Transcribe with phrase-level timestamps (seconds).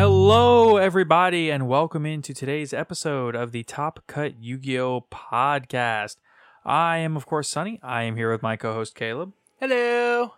[0.00, 6.16] Hello, everybody, and welcome into today's episode of the Top Cut Yu Gi Oh podcast.
[6.64, 7.78] I am, of course, Sunny.
[7.82, 9.34] I am here with my co host, Caleb.
[9.58, 10.36] Hello.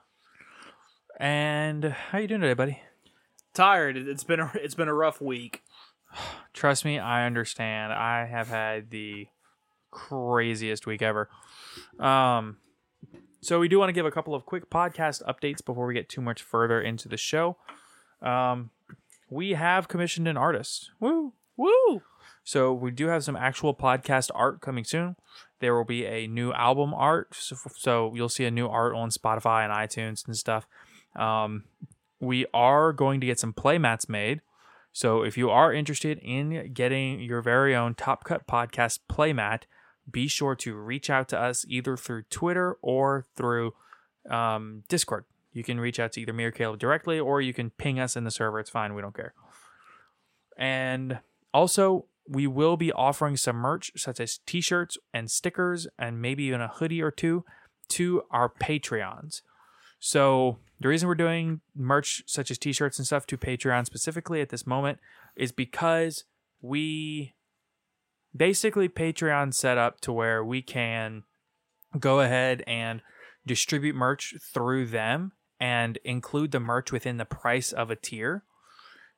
[1.17, 2.83] And how are you doing today, buddy?
[3.55, 3.97] Tired.
[3.97, 5.63] It's been a it's been a rough week.
[6.53, 7.93] Trust me, I understand.
[7.93, 9.29] I have had the
[9.93, 11.31] craziest week ever.
[12.01, 12.57] Um,
[13.41, 16.09] so we do want to give a couple of quick podcast updates before we get
[16.09, 17.59] too much further into the show.
[18.21, 18.71] Um,
[19.33, 20.91] we have commissioned an artist.
[21.01, 21.33] Woo!
[21.57, 22.03] Woo!
[22.45, 25.17] So we do have some actual podcast art coming soon.
[25.61, 29.11] There will be a new album art, so, so you'll see a new art on
[29.11, 30.67] Spotify and iTunes and stuff.
[31.17, 31.65] Um,
[32.21, 34.41] we are going to get some playmats made.
[34.92, 39.63] So if you are interested in getting your very own Top Cut Podcast playmat,
[40.11, 43.73] be sure to reach out to us either through Twitter or through
[44.29, 45.25] um, Discord.
[45.52, 48.17] You can reach out to either me or Caleb directly, or you can ping us
[48.17, 48.58] in the server.
[48.58, 48.95] It's fine.
[48.95, 49.35] We don't care.
[50.57, 51.20] And
[51.52, 56.45] also, we will be offering some merch, such as t shirts and stickers, and maybe
[56.45, 57.45] even a hoodie or two,
[57.89, 59.42] to our Patreons.
[59.98, 64.41] So, the reason we're doing merch such as t shirts and stuff to Patreon specifically
[64.41, 64.98] at this moment
[65.36, 66.24] is because
[66.61, 67.35] we
[68.35, 71.24] basically Patreon set up to where we can
[71.98, 73.02] go ahead and
[73.46, 78.42] distribute merch through them and include the merch within the price of a tier.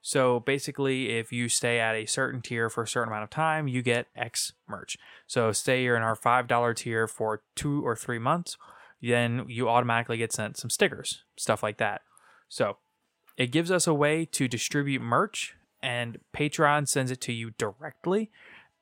[0.03, 3.67] So basically, if you stay at a certain tier for a certain amount of time,
[3.67, 4.99] you get X merch.
[5.27, 8.59] So say you're in our $5 tier for two or three months,
[9.01, 12.03] then you automatically get sent some stickers, stuff like that.
[12.51, 12.77] So
[13.39, 18.31] it gives us a way to distribute merch, and Patreon sends it to you directly.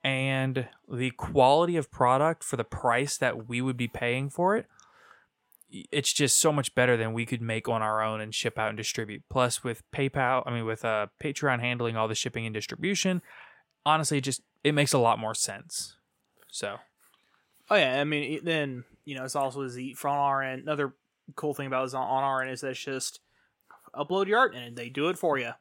[0.03, 4.67] And the quality of product for the price that we would be paying for it
[5.91, 8.69] it's just so much better than we could make on our own and ship out
[8.69, 9.23] and distribute.
[9.31, 13.23] Plus, with PayPal, I mean, with uh, Patreon handling all the shipping and distribution,
[13.87, 15.97] honestly, it just it makes a lot more sense.
[16.51, 16.77] So,
[17.71, 20.63] Oh yeah, I mean then you know it's also the from our end.
[20.63, 20.95] Another
[21.37, 23.21] cool thing about it is on, on our end is that it's just
[23.95, 25.53] upload your art and they do it for you.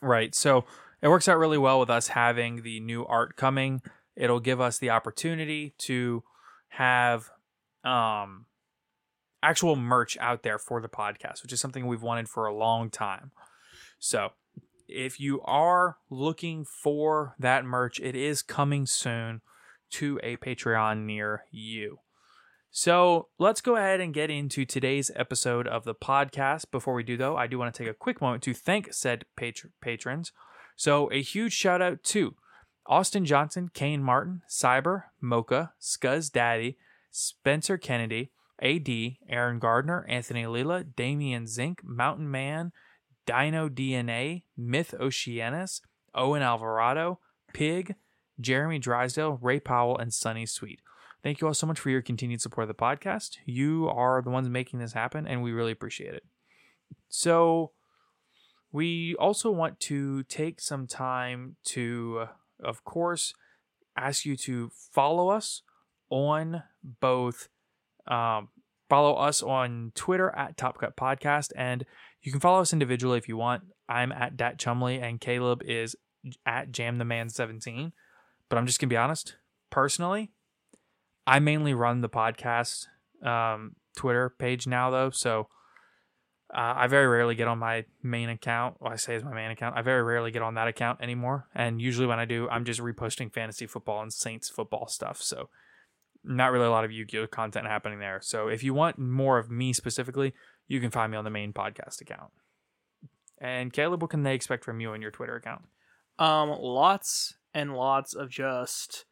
[0.00, 0.34] right.
[0.34, 0.64] So
[1.02, 3.82] it works out really well with us having the new art coming.
[4.16, 6.22] It'll give us the opportunity to
[6.68, 7.28] have
[7.84, 8.46] um
[9.44, 12.90] actual merch out there for the podcast, which is something we've wanted for a long
[12.90, 13.30] time.
[13.98, 14.30] So,
[14.88, 19.40] if you are looking for that merch, it is coming soon
[19.90, 21.98] to a Patreon near you.
[22.70, 26.70] So, let's go ahead and get into today's episode of the podcast.
[26.70, 29.26] Before we do, though, I do want to take a quick moment to thank said
[29.38, 30.32] patr- patrons.
[30.74, 32.34] So, a huge shout out to
[32.86, 36.76] Austin Johnson, Kane Martin, Cyber, Mocha, Scuzz Daddy,
[37.10, 38.88] Spencer Kennedy, AD,
[39.28, 42.72] Aaron Gardner, Anthony Lila, Damian Zink, Mountain Man,
[43.26, 45.80] Dino DNA, Myth Oceanus,
[46.14, 47.20] Owen Alvarado,
[47.52, 47.94] Pig,
[48.40, 50.80] Jeremy Drysdale, Ray Powell, and Sunny Sweet.
[51.22, 53.38] Thank you all so much for your continued support of the podcast.
[53.46, 56.24] You are the ones making this happen, and we really appreciate it.
[57.08, 57.72] So,
[58.72, 62.26] we also want to take some time to,
[62.62, 63.32] of course,
[63.96, 65.62] ask you to follow us
[66.10, 66.64] on
[67.00, 67.48] both.
[68.06, 68.48] Um,
[68.88, 71.84] follow us on Twitter at Top Cut Podcast, and
[72.22, 73.64] you can follow us individually if you want.
[73.88, 75.96] I'm at Dat Chumley, and Caleb is
[76.46, 77.92] at Jam the Man 17.
[78.48, 79.36] But I'm just gonna be honest.
[79.70, 80.32] Personally,
[81.26, 82.86] I mainly run the podcast
[83.22, 85.48] um, Twitter page now, though, so
[86.54, 88.76] uh, I very rarely get on my main account.
[88.80, 89.76] Well, I say is my main account.
[89.76, 91.48] I very rarely get on that account anymore.
[91.54, 95.20] And usually when I do, I'm just reposting fantasy football and Saints football stuff.
[95.20, 95.48] So
[96.24, 98.20] not really a lot of Yu-Gi-Oh content happening there.
[98.22, 100.34] So if you want more of me specifically,
[100.66, 102.30] you can find me on the main podcast account.
[103.38, 105.62] And Caleb, what can they expect from you on your Twitter account?
[106.18, 109.04] Um, lots and lots of just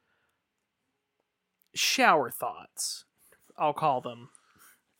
[1.74, 3.04] shower thoughts.
[3.58, 4.30] I'll call them.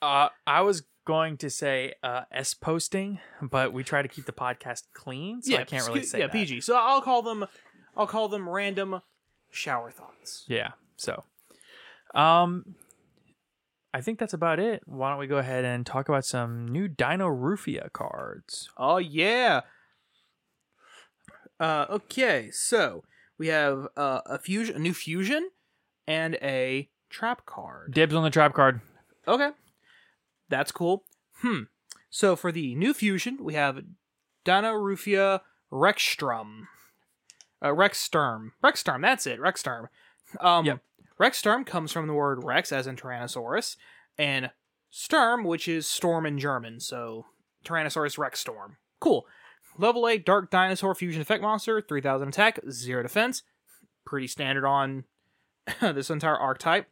[0.00, 4.32] Uh, I was going to say uh, S posting, but we try to keep the
[4.32, 6.32] podcast clean, so I can't really say yeah that.
[6.32, 6.60] PG.
[6.62, 7.46] So I'll call them.
[7.96, 9.00] I'll call them random
[9.50, 10.44] shower thoughts.
[10.48, 10.72] Yeah.
[10.96, 11.24] So,
[12.14, 12.74] um,
[13.94, 14.82] I think that's about it.
[14.86, 18.68] Why don't we go ahead and talk about some new Dino Rufia cards?
[18.76, 19.60] Oh yeah.
[21.60, 23.04] Uh, okay, so
[23.38, 25.50] we have uh, a fusion, a new fusion,
[26.08, 27.92] and a trap card.
[27.94, 28.80] Dibs on the trap card.
[29.28, 29.50] Okay,
[30.48, 31.04] that's cool.
[31.36, 31.62] Hmm.
[32.10, 33.80] So for the new fusion, we have
[34.44, 35.40] Dino Rufia
[35.72, 36.62] Rexstrom,
[37.62, 38.50] Uh, Rexsturm.
[38.62, 39.38] Rexsturm, that's it.
[39.38, 39.88] Rexsturm.
[40.40, 40.80] Um, Yep.
[41.20, 43.76] Rexsturm comes from the word Rex, as in Tyrannosaurus,
[44.18, 44.50] and
[44.90, 47.26] Sturm, which is storm in German, so
[47.64, 48.76] Tyrannosaurus Rex Storm.
[49.00, 49.26] Cool.
[49.78, 53.42] Level 8 Dark Dinosaur Fusion Effect Monster, 3000 attack, 0 defense.
[54.04, 55.04] Pretty standard on
[55.80, 56.88] this entire archetype.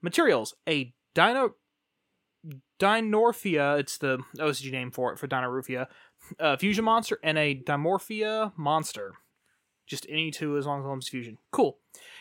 [0.00, 1.54] Materials A Dino.
[2.80, 5.86] Dinorphia, it's the OCG name for it, for Dinorufia,
[6.38, 9.12] uh, fusion monster, and a Dimorphia monster.
[9.86, 11.38] Just any two as long as one's fusion.
[11.52, 11.78] Cool.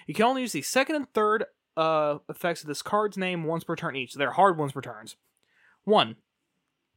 [0.07, 1.45] You can only use the second and third
[1.75, 4.13] uh, effects of this card's name once per turn each.
[4.13, 5.15] So They're hard ones per turns.
[5.83, 6.15] One,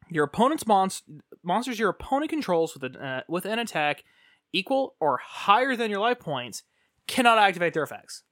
[0.08, 1.02] your opponent's monst-
[1.42, 4.04] monsters your opponent controls with, an uh, with an attack
[4.52, 6.62] equal or higher than your life points
[7.06, 8.22] cannot activate their effects.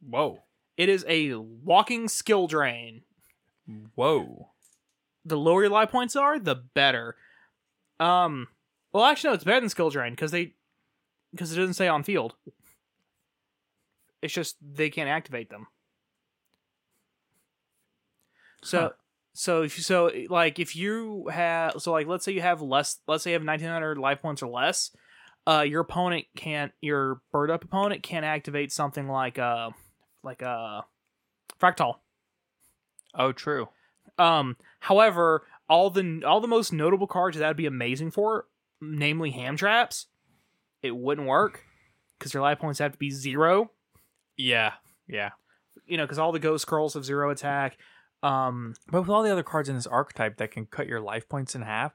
[0.00, 0.42] Whoa.
[0.76, 3.02] It is a walking skill drain.
[3.94, 4.48] Whoa.
[5.24, 7.16] The lower your life points are, the better.
[8.00, 8.48] Um,
[8.92, 10.54] well, actually, no, it's better than skill drain because they
[11.30, 12.34] because it doesn't say on field.
[14.22, 15.66] It's just they can't activate them.
[18.62, 18.90] So, Huh.
[19.34, 23.24] so if so like if you have so like let's say you have less, let's
[23.24, 24.94] say you have nineteen hundred life points or less,
[25.46, 29.70] uh, your opponent can't, your bird up opponent can't activate something like uh,
[30.22, 30.82] like uh,
[31.60, 31.96] fractal.
[33.14, 33.68] Oh, true.
[34.18, 38.46] Um, however, all the all the most notable cards that would be amazing for,
[38.80, 40.06] namely hand traps,
[40.82, 41.64] it wouldn't work
[42.18, 43.70] because your life points have to be zero.
[44.36, 44.72] Yeah.
[45.08, 45.30] Yeah.
[45.86, 47.76] You know, because all the ghost scrolls have zero attack.
[48.22, 51.28] Um, But with all the other cards in this archetype that can cut your life
[51.28, 51.92] points in half,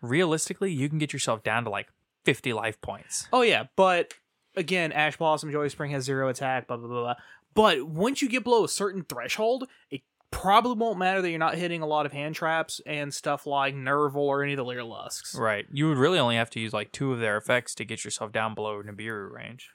[0.00, 1.88] realistically, you can get yourself down to like
[2.24, 3.28] 50 life points.
[3.32, 4.14] oh yeah, but
[4.56, 6.68] again, Ash Blossom, Joy Spring has zero attack.
[6.68, 7.00] Blah blah blah.
[7.02, 7.14] blah.
[7.54, 11.54] But once you get below a certain threshold, it probably won't matter that you're not
[11.54, 14.82] hitting a lot of hand traps and stuff like Nerval or any of the Leer
[14.82, 15.36] Lusks.
[15.36, 15.64] Right.
[15.72, 18.32] You would really only have to use like two of their effects to get yourself
[18.32, 19.70] down below Nibiru range.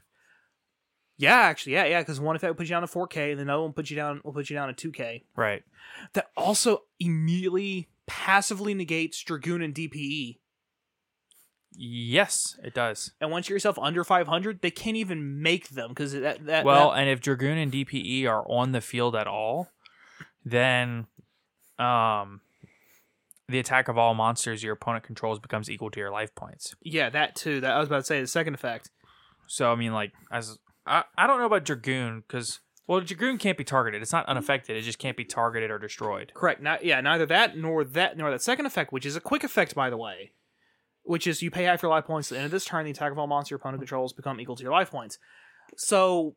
[1.22, 3.44] Yeah, actually, yeah, yeah, because one effect will put you down to 4K, and the
[3.44, 5.24] other one will put you down will put you down to 2K.
[5.36, 5.64] Right.
[6.14, 10.38] that also immediately passively negates Dragoon and DPE.
[11.76, 13.12] Yes, it does.
[13.22, 16.92] And once you're yourself under 500, they can't even make them because that, that Well,
[16.92, 19.70] that- and if Dragoon and DPE are on the field at all,
[20.44, 21.08] then
[21.78, 22.42] um
[23.48, 26.76] the attack of all monsters your opponent controls becomes equal to your life points.
[26.82, 27.60] yeah, that too.
[27.62, 28.90] That I was about to say the second effect.
[29.48, 30.58] So I mean like as
[30.90, 34.02] I, I don't know about Dragoon cuz well Dragoon can't be targeted.
[34.02, 34.76] It's not unaffected.
[34.76, 36.32] It just can't be targeted or destroyed.
[36.34, 36.62] Correct.
[36.62, 39.76] Not yeah, neither that nor that nor that second effect, which is a quick effect
[39.76, 40.32] by the way,
[41.04, 42.86] which is you pay half your life points at the end of this turn.
[42.86, 45.20] The attack of all monsters your opponent controls become equal to your life points.
[45.78, 46.36] So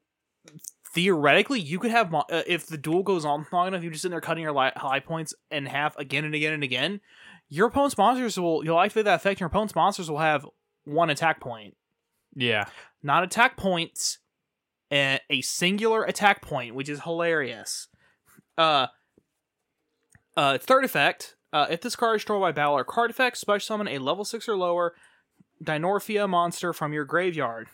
[0.94, 4.02] theoretically, you could have mo- uh, if the duel goes on long enough, you're just
[4.02, 7.00] sit there cutting your li- life points in half again and again and again.
[7.48, 9.34] Your opponent's monsters will you'll activate that effect.
[9.36, 10.46] And your opponent's monsters will have
[10.84, 11.76] one attack point,
[12.34, 12.64] Yeah.
[13.02, 14.18] not attack points,
[14.92, 17.88] a, a singular attack point, which is hilarious.
[18.58, 18.88] Uh,
[20.36, 21.36] uh, third effect.
[21.52, 24.24] Uh, if this card is destroyed by battle or card effect, special summon a level
[24.24, 24.94] six or lower
[25.62, 27.68] Dinorphia monster from your graveyard.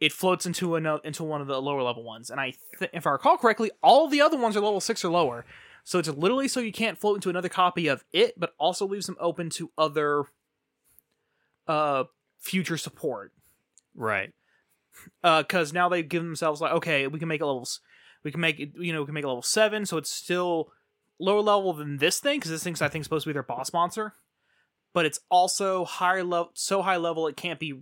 [0.00, 3.06] It floats into a into one of the lower level ones, and I, th- if
[3.06, 5.46] I recall correctly, all the other ones are level six or lower.
[5.84, 9.06] So it's literally so you can't float into another copy of it, but also leaves
[9.06, 10.24] them open to other,
[11.68, 12.04] uh,
[12.38, 13.32] future support
[13.96, 14.32] Right.
[15.22, 17.80] Because now they give themselves like, okay, we can make levels,
[18.24, 20.72] We can make it, you know, we can make a level seven, so it's still
[21.18, 23.72] lower level than this thing because this thing's I think supposed to be their boss
[23.72, 24.14] monster,
[24.92, 27.80] but it's also higher level, so high level it can't be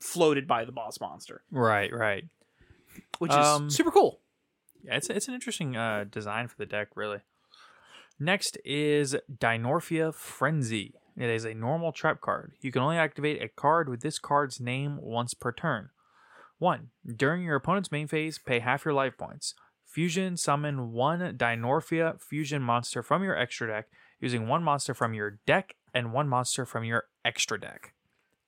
[0.00, 2.24] floated by the boss monster, Right, right.
[3.18, 4.20] which is Um, super cool.
[4.84, 7.20] Yeah, it's it's an interesting uh, design for the deck, really.
[8.18, 10.94] Next is Dinorphia Frenzy.
[11.16, 12.52] It is a normal trap card.
[12.60, 15.90] You can only activate a card with this card's name once per turn.
[16.58, 19.54] One, during your opponent's main phase, pay half your life points.
[19.84, 23.86] Fusion summon one Dinorphia fusion monster from your extra deck
[24.20, 27.92] using one monster from your deck and one monster from your extra deck.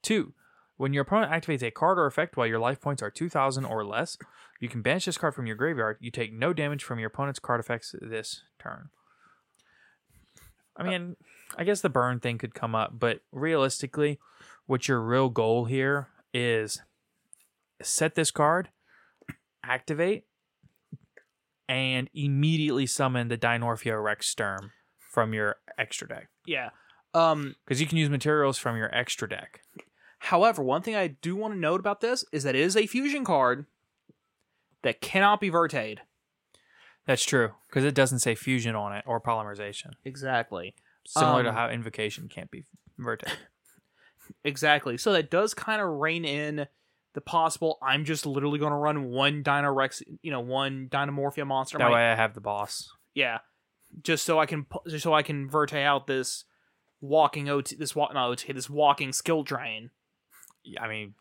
[0.03, 0.33] Two,
[0.77, 3.85] when your opponent activates a card or effect while your life points are 2,000 or
[3.85, 4.17] less,
[4.61, 5.99] you can banish this card from your graveyard.
[6.01, 8.91] You take no damage from your opponent's card effects this turn.
[10.77, 11.17] I mean,
[11.57, 14.21] I guess the burn thing could come up, but realistically,
[14.67, 16.83] what your real goal here is
[17.83, 18.69] set this card,
[19.65, 20.25] activate,
[21.69, 26.29] and immediately summon the Dinorphia Rex Sturm from your extra deck.
[26.47, 26.71] Yeah.
[27.15, 27.57] Um.
[27.65, 29.61] Because you can use materials from your extra deck.
[30.21, 32.87] However, one thing I do want to note about this is that it is a
[32.87, 33.67] fusion card
[34.83, 35.99] that cannot be vertade.
[37.07, 39.93] That's true, because it doesn't say fusion on it or polymerization.
[40.05, 40.75] Exactly.
[41.07, 42.65] Similar to Um, how invocation can't be
[42.99, 43.33] verted.
[44.45, 44.99] Exactly.
[44.99, 46.67] So that does kind of rein in
[47.19, 47.79] the possible.
[47.83, 51.77] I'm just literally going to run one Dino Rex, you know, one Dynamorphia monster.
[51.79, 52.89] That way I have the boss.
[53.15, 53.39] yeah,
[54.03, 56.45] just so I can just so I can verte out this
[57.01, 59.91] walking OT, this walk not OT, this walking skill drain.
[60.65, 61.15] Yeah, I mean,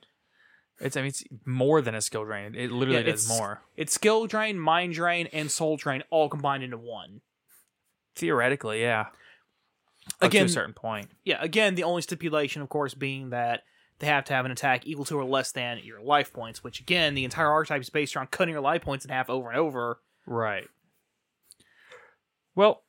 [0.79, 2.53] it's I mean it's more than a skill drain.
[2.53, 3.61] It literally Yeah, does more.
[3.75, 7.21] It's skill drain, mind drain, and soul drain all combined into one.
[8.15, 9.01] Theoretically, yeah.
[9.01, 11.09] Up to Again- a certain point.
[11.23, 13.63] Yeah, again, the only stipulation, of course, being that
[13.99, 16.79] they have to have an attack equal to or less than your life points, which
[16.79, 19.57] again, the entire archetype is based around cutting your life points in half over and
[19.57, 19.99] over.
[20.25, 20.67] Right.
[22.55, 22.83] Well,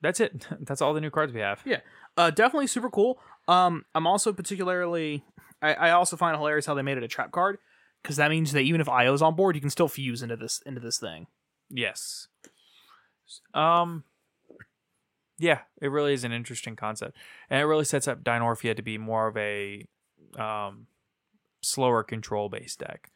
[0.00, 0.46] that's it.
[0.60, 1.62] That's all the new cards we have.
[1.64, 1.80] Yeah,
[2.16, 3.18] uh, definitely super cool.
[3.48, 5.24] Um, I'm also particularly,
[5.62, 7.58] I, I also find it hilarious how they made it a trap card
[8.02, 10.62] because that means that even if IO's on board, you can still fuse into this
[10.66, 11.26] into this thing.
[11.70, 12.28] Yes.
[13.54, 14.04] Um.
[15.38, 17.16] Yeah, it really is an interesting concept,
[17.50, 19.86] and it really sets up Dinorphia to be more of a
[20.38, 20.86] um,
[21.60, 23.10] slower control based deck.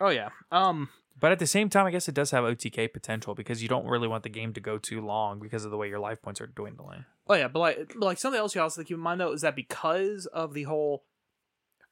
[0.00, 0.30] Oh yeah.
[0.52, 3.68] Um, But at the same time, I guess it does have OTK potential because you
[3.68, 6.20] don't really want the game to go too long because of the way your life
[6.20, 7.04] points are dwindling.
[7.28, 9.20] Oh yeah, but like, but like something else you also have to keep in mind
[9.20, 11.04] though is that because of the whole,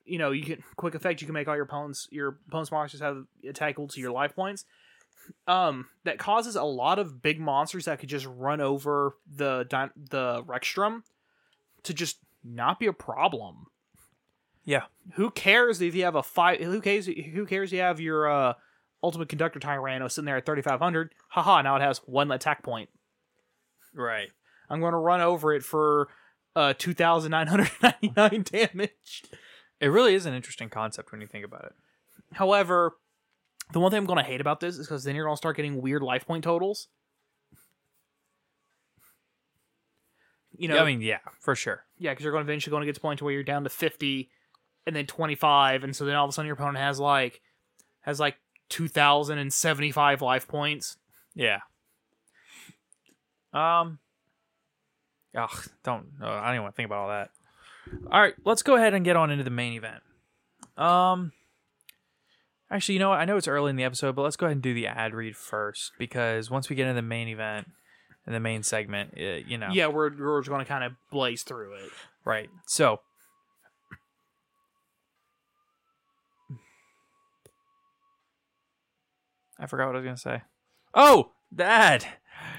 [0.05, 3.01] you know, you can quick effect, you can make all your opponents your opponents monsters
[3.01, 4.65] have attack equal to your life points.
[5.47, 9.65] Um, that causes a lot of big monsters that could just run over the
[10.11, 11.03] the Rexstrom
[11.85, 13.69] to just not be a problem.
[14.65, 14.85] Yeah.
[15.15, 16.61] Who cares if you have a five?
[16.61, 17.07] Who cares?
[17.07, 17.73] Who cares?
[17.73, 18.55] You have your uh,
[19.03, 21.15] ultimate conductor Tyranno sitting there at thirty five hundred.
[21.29, 21.63] Haha!
[21.63, 22.89] Now it has one attack point.
[23.95, 24.29] Right.
[24.71, 26.09] I'm going to run over it for
[26.57, 29.23] uh 2,999 damage.
[29.81, 31.73] It really is an interesting concept when you think about it.
[32.33, 32.97] However,
[33.73, 35.39] the one thing I'm going to hate about this is because then you're going to
[35.39, 36.89] start getting weird life point totals.
[40.57, 41.85] You know, I mean, yeah, for sure.
[41.99, 43.65] yeah, because you're going to eventually going to get to the point where you're down
[43.65, 44.31] to 50
[44.87, 47.41] and then 25, and so then all of a sudden your opponent has like
[48.03, 48.37] has like
[48.69, 50.97] 2,075 life points.
[51.35, 51.61] Yeah.
[53.53, 53.99] Um.
[55.37, 56.07] Ugh, don't.
[56.21, 57.31] Uh, I don't even want to think about all that.
[58.11, 60.03] All right, let's go ahead and get on into the main event.
[60.77, 61.33] Um.
[62.71, 63.21] Actually, you know what?
[63.21, 65.15] I know it's early in the episode, but let's go ahead and do the ad
[65.15, 67.69] read first because once we get into the main event
[68.27, 69.69] and the main segment, uh, you know.
[69.73, 71.91] Yeah, we're we're just going to kind of blaze through it.
[72.25, 72.49] Right.
[72.67, 73.01] So.
[79.65, 80.43] I forgot what I was going to say.
[80.93, 82.07] Oh, that.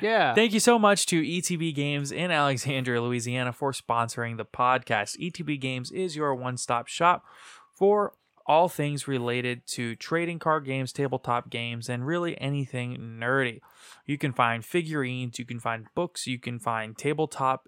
[0.01, 0.33] Yeah.
[0.33, 5.19] Thank you so much to ETB Games in Alexandria, Louisiana for sponsoring the podcast.
[5.19, 7.23] ETB Games is your one stop shop
[7.75, 8.13] for
[8.47, 13.59] all things related to trading card games, tabletop games, and really anything nerdy.
[14.07, 17.67] You can find figurines, you can find books, you can find tabletop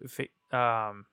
[0.52, 1.06] um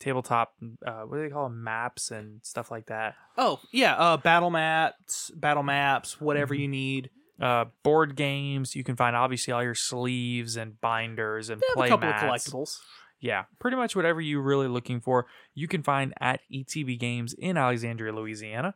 [0.00, 0.54] tabletop
[0.86, 3.14] uh what do they call them maps and stuff like that.
[3.36, 7.10] Oh yeah, uh, battle maps, battle maps, whatever you need.
[7.40, 11.86] Uh board games, you can find obviously all your sleeves and binders and They play
[11.88, 12.46] a couple mats.
[12.46, 12.78] of collectibles.
[13.20, 17.56] Yeah, pretty much whatever you're really looking for, you can find at ETB Games in
[17.56, 18.74] Alexandria, Louisiana.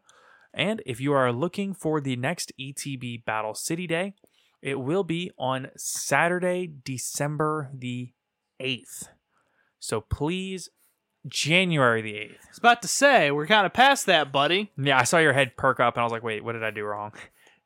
[0.54, 4.14] And if you are looking for the next ETB Battle City Day,
[4.62, 8.12] it will be on Saturday, December the
[8.60, 9.08] 8th.
[9.78, 10.70] So please,
[11.26, 12.30] January the 8th.
[12.32, 14.72] I was about to say we're kind of past that, buddy.
[14.78, 16.70] Yeah, I saw your head perk up and I was like, wait, what did I
[16.70, 17.12] do wrong?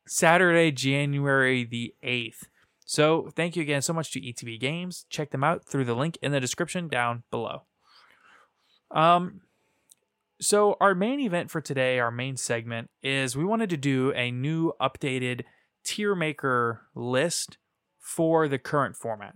[0.07, 2.43] Saturday, January the 8th.
[2.85, 5.05] So thank you again so much to ETB Games.
[5.09, 7.63] Check them out through the link in the description down below.
[8.91, 9.41] Um,
[10.39, 14.31] so our main event for today, our main segment, is we wanted to do a
[14.31, 15.43] new updated
[15.85, 17.57] tier maker list
[17.99, 19.35] for the current format.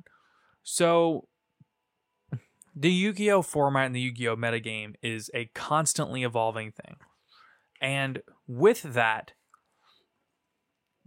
[0.64, 1.28] So
[2.76, 6.98] the Yu-Gi-Oh format and the Yu-Gi-Oh metagame is a constantly evolving thing.
[7.82, 9.32] And with that,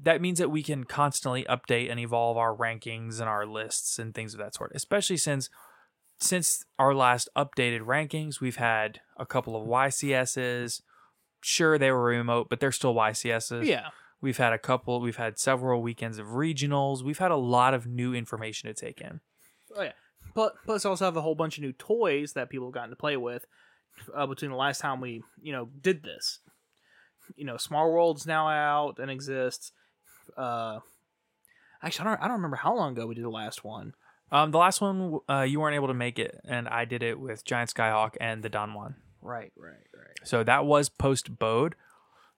[0.02, 4.14] that means that we can constantly update and evolve our rankings and our lists and
[4.14, 4.72] things of that sort.
[4.74, 5.50] Especially since
[6.18, 10.82] since our last updated rankings, we've had a couple of YCSs.
[11.40, 13.64] Sure, they were remote, but they're still YCSs.
[13.64, 13.88] Yeah.
[14.20, 17.02] We've had a couple, we've had several weekends of regionals.
[17.02, 19.20] We've had a lot of new information to take in.
[19.74, 19.92] Oh yeah.
[20.34, 22.96] But plus also have a whole bunch of new toys that people have gotten to
[22.96, 23.46] play with
[24.14, 26.40] uh, between the last time we, you know, did this.
[27.36, 29.72] You know, Small World's now out and exists.
[30.36, 30.80] Uh
[31.82, 33.94] actually I don't I don't remember how long ago we did the last one.
[34.32, 37.18] Um, the last one, uh, you weren't able to make it, and I did it
[37.18, 38.94] with Giant Skyhawk and the Don Juan.
[39.20, 40.18] Right, right, right.
[40.22, 41.74] So that was post Bode,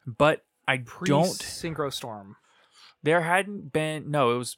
[0.06, 1.26] but I Pre don't.
[1.26, 2.36] Synchro Storm.
[3.02, 4.10] There hadn't been.
[4.10, 4.56] No, it was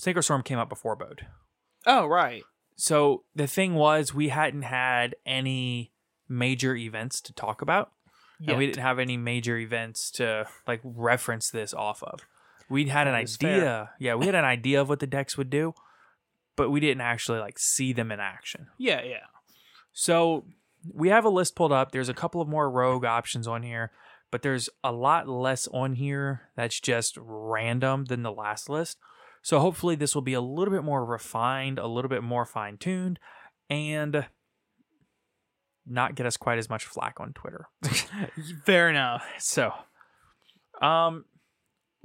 [0.00, 1.26] Synchro Storm came out before Bode.
[1.84, 2.44] Oh, right.
[2.76, 5.92] So the thing was, we hadn't had any
[6.28, 7.90] major events to talk about,
[8.46, 12.20] and we didn't have any major events to like reference this off of.
[12.68, 13.36] We had an idea.
[13.38, 13.90] fair.
[13.98, 15.74] Yeah, we had an idea of what the decks would do,
[16.56, 18.68] but we didn't actually like see them in action.
[18.78, 19.26] Yeah, yeah.
[19.92, 20.44] So
[20.92, 21.92] we have a list pulled up.
[21.92, 23.92] There's a couple of more rogue options on here,
[24.30, 28.98] but there's a lot less on here that's just random than the last list.
[29.42, 32.78] So hopefully this will be a little bit more refined, a little bit more fine
[32.78, 33.20] tuned,
[33.70, 34.26] and
[35.86, 37.68] not get us quite as much flack on Twitter.
[38.64, 39.24] Fair enough.
[39.38, 39.72] so,
[40.82, 41.26] um,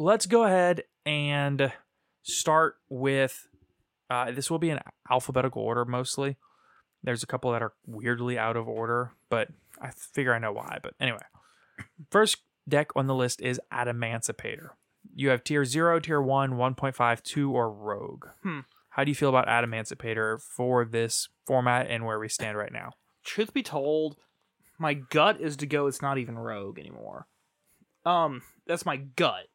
[0.01, 1.71] let's go ahead and
[2.23, 3.47] start with.
[4.09, 4.79] Uh, this will be in
[5.09, 6.37] alphabetical order mostly.
[7.03, 9.47] There's a couple that are weirdly out of order, but
[9.81, 10.79] I figure I know why.
[10.83, 11.21] But anyway,
[12.09, 12.37] first
[12.67, 14.69] deck on the list is Adamancipator.
[15.15, 18.25] You have tier 0, tier 1, 1.5, 2, or Rogue.
[18.43, 18.59] Hmm.
[18.89, 22.91] How do you feel about Adamancipator for this format and where we stand right now?
[23.23, 24.17] Truth be told,
[24.77, 27.27] my gut is to go it's not even rogue anymore.
[28.05, 29.45] Um, that's my gut.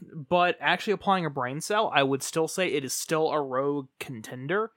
[0.00, 3.88] But actually applying a brain cell, I would still say it is still a rogue
[3.98, 4.72] contender.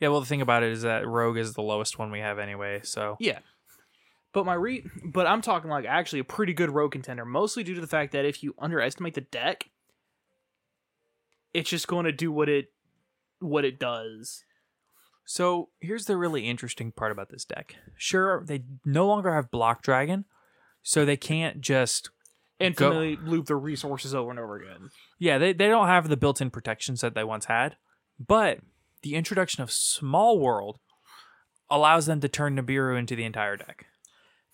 [0.00, 2.40] Yeah, well, the thing about it is that Rogue is the lowest one we have
[2.40, 2.80] anyway.
[2.82, 3.38] So Yeah.
[4.32, 7.74] But my re but I'm talking like actually a pretty good rogue contender, mostly due
[7.74, 9.70] to the fact that if you underestimate the deck,
[11.54, 12.72] it's just going to do what it
[13.38, 14.44] what it does.
[15.24, 17.76] So here's the really interesting part about this deck.
[17.96, 20.24] Sure, they no longer have Block Dragon,
[20.82, 22.10] so they can't just
[22.62, 24.90] Infinitely loop the resources over and over again.
[25.18, 27.76] yeah they, they don't have the built-in protections that they once had.
[28.18, 28.60] But
[29.02, 30.78] the introduction of Small World
[31.70, 33.86] allows them to turn Nibiru into the entire deck.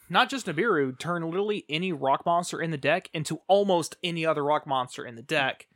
[0.08, 4.42] Not just Nibiru, turn literally any rock monster in the deck into almost any other
[4.42, 5.66] rock monster in the deck.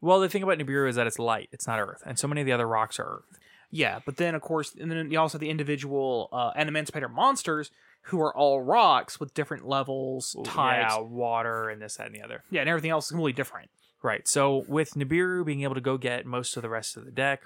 [0.00, 2.40] Well, the thing about Nibiru is that it's light; it's not Earth, and so many
[2.40, 3.38] of the other rocks are Earth.
[3.70, 7.70] Yeah, but then of course, and then you also have the individual uh, Adamancipator monsters
[8.04, 10.94] who are all rocks with different levels, types.
[10.94, 12.42] Yeah, water, and this, that, and the other.
[12.50, 13.70] Yeah, and everything else is completely different.
[14.02, 14.26] Right.
[14.26, 17.42] So with Nibiru being able to go get most of the rest of the deck,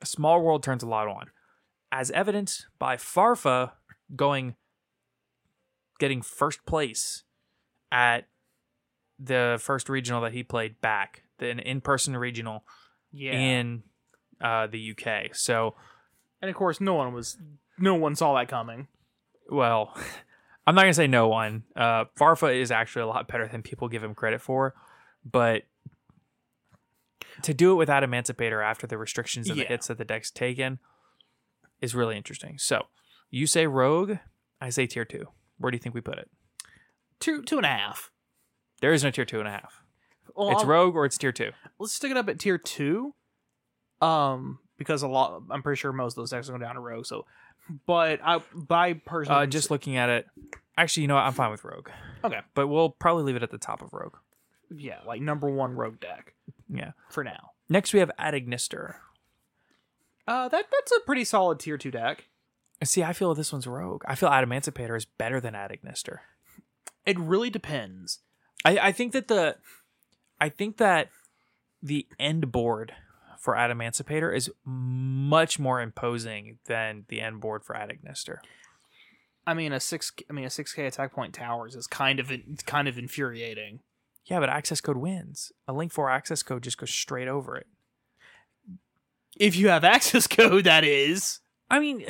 [0.00, 1.30] a Small World turns a lot on.
[1.92, 3.72] As evidenced by Farfa
[4.14, 4.56] going
[6.00, 7.22] getting first place
[7.92, 8.26] at
[9.18, 12.64] the first regional that he played back, the an in-person regional
[13.12, 13.84] Yeah, in
[14.40, 15.34] uh, the UK.
[15.36, 15.76] So,
[16.42, 17.38] and of course, no one was,
[17.78, 18.88] no one saw that coming.
[19.50, 19.96] Well,
[20.66, 21.64] I'm not gonna say no one.
[21.76, 24.74] Uh, Farfa is actually a lot better than people give him credit for,
[25.24, 25.64] but
[27.42, 30.78] to do it without Emancipator after the restrictions and the hits that the deck's taken
[31.80, 32.58] is really interesting.
[32.58, 32.84] So,
[33.30, 34.18] you say Rogue,
[34.60, 35.26] I say Tier Two.
[35.58, 36.30] Where do you think we put it?
[37.20, 38.10] Two, two and a half.
[38.80, 39.82] There is no Tier Two and a half.
[40.34, 41.50] Well, It's I'll- Rogue or it's Tier Two.
[41.78, 43.14] let's stick it up at tier two.
[44.00, 46.80] Um, because a lot, I'm pretty sure most of those decks are going down to
[46.80, 47.06] rogue.
[47.06, 47.26] So,
[47.86, 50.26] but I, by personal, Uh, just looking at it,
[50.76, 51.24] actually, you know what?
[51.24, 51.88] I'm fine with Rogue,
[52.24, 54.16] okay, but we'll probably leave it at the top of Rogue.
[54.74, 56.34] yeah, like number one rogue deck
[56.68, 56.92] Yeah.
[57.10, 57.50] for now.
[57.68, 58.96] Next, we have @Ignister.
[60.26, 62.28] Uh, that that's a pretty solid tier two deck.
[62.82, 64.02] See, I feel this one's Rogue.
[64.06, 66.18] I feel Adamancipator is better than @Ignister.
[67.06, 68.20] It really depends.
[68.64, 69.56] I, I think that the
[70.40, 71.10] I think that
[71.82, 72.94] the end board
[73.44, 78.38] for Adamancipator is much more imposing than the end board for @Ignister.
[79.46, 82.30] I mean, a six, I mean, a six K attack point towers is kind of
[82.30, 83.80] it's kind of infuriating.
[84.24, 85.52] Yeah, but access code wins.
[85.68, 87.66] A link for access code just goes straight over it.
[89.38, 91.40] If you have access code, that is.
[91.70, 92.06] I mean,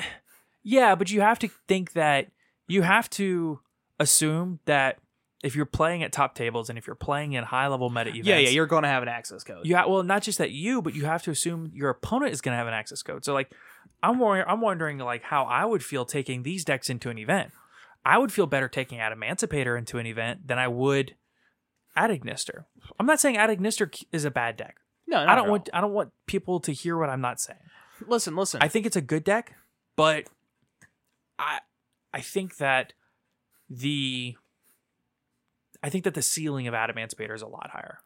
[0.62, 2.28] yeah, but you have to think that
[2.68, 3.58] you have to
[3.98, 4.98] assume that
[5.44, 8.26] if you're playing at top tables and if you're playing in high level meta events,
[8.26, 9.66] Yeah, yeah, you're going to have an access code.
[9.66, 12.40] Yeah, ha- well, not just that you, but you have to assume your opponent is
[12.40, 13.24] going to have an access code.
[13.24, 13.52] So like,
[14.02, 17.52] I'm wor- I'm wondering like how I would feel taking these decks into an event.
[18.04, 21.14] I would feel better taking Adamantipator into an event than I would
[21.96, 22.64] @Ignister.
[22.98, 24.76] I'm not saying @Ignister is a bad deck.
[25.06, 27.60] No, I don't want I don't want people to hear what I'm not saying.
[28.06, 28.60] Listen, listen.
[28.62, 29.54] I think it's a good deck,
[29.96, 30.28] but
[31.38, 31.60] I
[32.12, 32.92] I think that
[33.70, 34.36] the
[35.84, 37.98] I think that the ceiling of Adamantipator is a lot higher.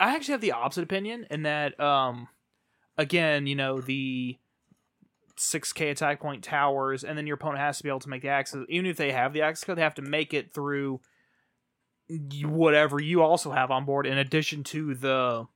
[0.00, 2.26] I actually have the opposite opinion in that, um,
[2.98, 4.36] again, you know, the
[5.36, 8.28] 6k attack point towers, and then your opponent has to be able to make the
[8.30, 8.64] access.
[8.68, 11.00] Even if they have the access code, they have to make it through
[12.44, 15.46] whatever you also have on board in addition to the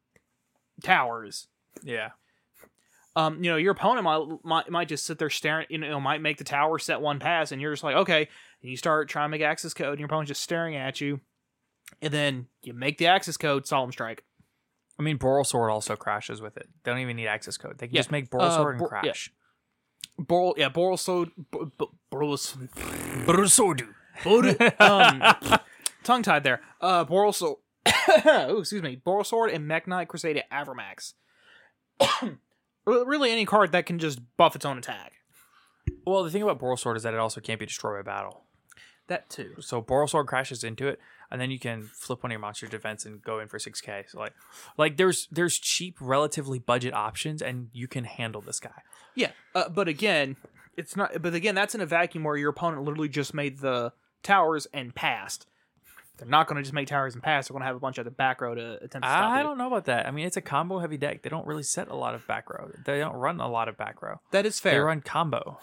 [0.84, 1.48] towers.
[1.82, 2.10] Yeah.
[3.16, 5.66] Um, you know, your opponent might, might might just sit there staring.
[5.70, 8.28] You know, might make the tower set one pass, and you're just like, okay.
[8.64, 11.20] And you start trying to make access code, and your opponent's just staring at you,
[12.00, 14.24] and then you make the access code, solemn strike.
[14.98, 16.66] I mean, Boral Sword also crashes with it.
[16.82, 17.76] They don't even need access code.
[17.76, 17.98] They can Yeah.
[17.98, 19.00] just make Boral Uh, Sword and Bor- yeah.
[19.02, 19.30] crash.
[20.18, 22.38] Boral, yeah, Boral Sword, B- B- Boral,
[23.26, 23.82] Boral Sword.
[24.80, 25.58] um,
[26.04, 26.62] tongue tied there.
[26.80, 27.58] Uh, Boral Sword,
[28.24, 31.12] oh, excuse me, Boral Sword and Mekk-Knight Crusadia Avramax.
[32.22, 35.12] Re- really, any card that can just buff its own attack.
[36.06, 38.44] Well, the thing about Boral Sword is that it also can't be destroyed by battle.
[39.08, 39.56] That too.
[39.60, 40.98] So Boral Sword crashes into it,
[41.30, 43.80] and then you can flip one of your monster defense and go in for six
[43.80, 44.04] K.
[44.08, 44.32] So like,
[44.78, 48.82] like there's there's cheap, relatively budget options, and you can handle this guy.
[49.14, 50.36] Yeah, uh, but again,
[50.76, 51.20] it's not.
[51.20, 54.94] But again, that's in a vacuum where your opponent literally just made the towers and
[54.94, 55.46] passed.
[56.16, 57.48] They're not going to just make towers and pass.
[57.48, 59.38] They're going to have a bunch of the back row to attempt to stop I
[59.38, 59.42] you.
[59.42, 60.06] don't know about that.
[60.06, 61.22] I mean, it's a combo heavy deck.
[61.22, 62.70] They don't really set a lot of back row.
[62.84, 64.20] They don't run a lot of back row.
[64.30, 64.74] That is fair.
[64.74, 65.58] They run combo.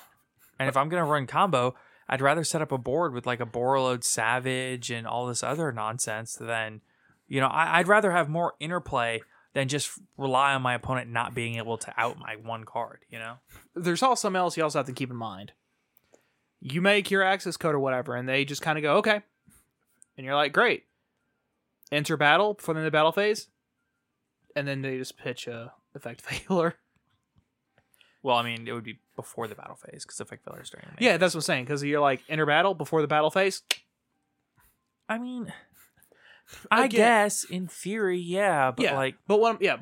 [0.60, 1.74] And if I'm gonna run combo,
[2.12, 5.72] I'd rather set up a board with like a Borreload Savage and all this other
[5.72, 6.82] nonsense than,
[7.30, 9.22] you know, I, I'd rather have more interplay
[9.54, 13.00] than just rely on my opponent not being able to out my one card.
[13.10, 13.36] You know,
[13.76, 15.54] There's also something else you also have to keep in mind.
[16.60, 19.22] You make your access code or whatever, and they just kind of go, okay.
[20.18, 20.84] And you're like, great.
[21.94, 23.48] Enter battle for the battle phase.
[24.54, 26.76] And then they just pitch a effect failure.
[28.22, 30.88] well, I mean, it would be before the battle phase because effect Veiler is during
[30.88, 30.98] main.
[31.00, 31.66] Yeah, that's what I'm saying.
[31.66, 33.62] Because you're like, enter battle before the battle phase.
[35.10, 35.52] I mean,
[36.70, 38.96] I Again- guess in theory, yeah, but yeah.
[38.96, 39.78] like but what, I'm- yeah.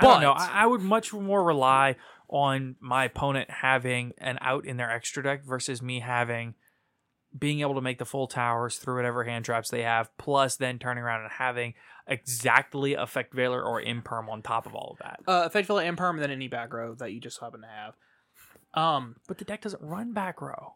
[0.00, 0.34] I don't know.
[0.34, 1.96] But- I, I would much more rely
[2.28, 6.54] on my opponent having an out in their extra deck versus me having
[7.38, 10.78] being able to make the full towers through whatever hand traps they have, plus then
[10.78, 11.74] turning around and having
[12.08, 15.20] exactly effect Veiler or imperm on top of all of that.
[15.26, 17.94] Uh, effect Veiler, imperm, and then any back row that you just happen to have.
[18.74, 20.74] Um, But the deck doesn't run back row.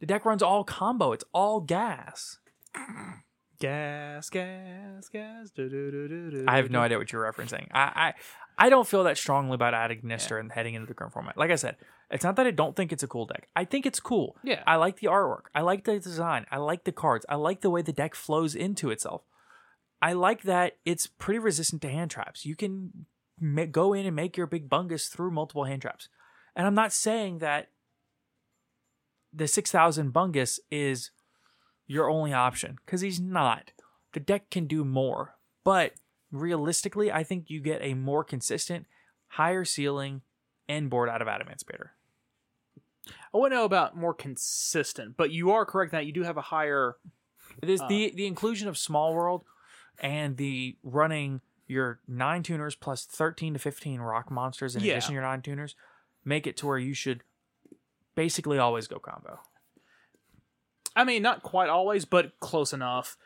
[0.00, 1.12] The deck runs all combo.
[1.12, 2.38] It's all gas.
[3.60, 5.50] gas, gas, gas.
[5.50, 7.68] do, do, do, do, do, I have no idea what you're referencing.
[7.72, 7.80] I,
[8.58, 11.36] I I don't feel that strongly about @Ignister and heading into the current format.
[11.36, 11.76] Like I said,
[12.10, 13.48] it's not that I don't think it's a cool deck.
[13.54, 14.36] I think it's cool.
[14.42, 14.62] Yeah.
[14.66, 15.44] I like the artwork.
[15.54, 16.46] I like the design.
[16.50, 17.26] I like the cards.
[17.28, 19.22] I like the way the deck flows into itself.
[20.06, 22.46] I like that it's pretty resistant to hand traps.
[22.46, 23.06] You can
[23.40, 26.08] ma- go in and make your big bungus through multiple hand traps.
[26.54, 27.70] And I'm not saying that
[29.32, 31.10] the 6000 bungus is
[31.88, 33.72] your only option because he's not.
[34.12, 35.94] The deck can do more, but
[36.30, 38.86] realistically, I think you get a more consistent,
[39.30, 40.20] higher ceiling
[40.68, 41.88] end board out of Adamantipator.
[43.08, 46.42] I wouldn't know about more consistent, but you are correct that you do have a
[46.42, 46.94] higher.
[47.60, 49.44] It is uh, the the inclusion of Small World
[50.00, 54.92] and the running your nine tuners plus thirteen to fifteen rock monsters in Yeah.
[54.92, 55.74] addition to your nine tuners
[56.24, 57.22] make it to where you should
[58.14, 59.38] basically always go combo.
[60.94, 63.16] I mean, not quite always, but close enough.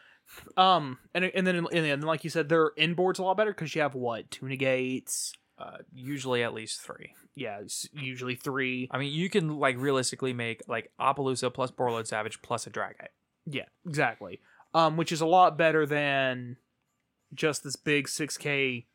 [0.57, 3.75] Um, and and then and then like you said, their inboards a lot better because
[3.75, 5.33] you have what two negates.
[5.59, 7.13] Uh, usually at least three.
[7.35, 8.89] Yeah, it's usually three.
[8.91, 13.09] I mean, you can like realistically make like Apollousa plus Borreload Savage plus a Dragite.
[13.45, 14.41] Yeah, exactly.
[14.73, 16.57] Um, which is a lot better than
[17.35, 18.87] just this big six K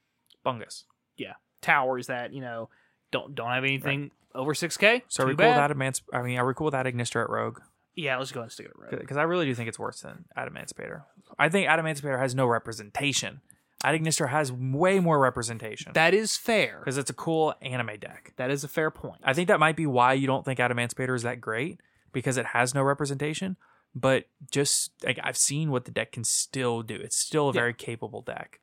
[0.45, 0.83] Bungus.
[1.17, 2.69] yeah towers that you know
[3.11, 5.03] don't don't have anything over six K.
[5.07, 6.01] So are we cool with Adamants?
[6.13, 7.59] I mean, are we cool with @Ignister at Rogue?
[7.95, 8.99] Yeah, let's go and stick it right.
[8.99, 11.03] Because I really do think it's worse than Adamantipator.
[11.39, 13.41] I think Adamantipator has no representation.
[13.83, 16.79] @Ignister has way more representation That is fair.
[16.79, 18.33] because it's a cool anime deck.
[18.35, 19.21] That is a fair point.
[19.23, 21.79] I think that might be why you don't think Adamantipator is that great
[22.11, 23.57] because it has no representation.
[23.95, 26.95] But just like I've seen what the deck can still do.
[26.95, 27.61] It's still a Yeah.
[27.61, 28.59] very capable deck.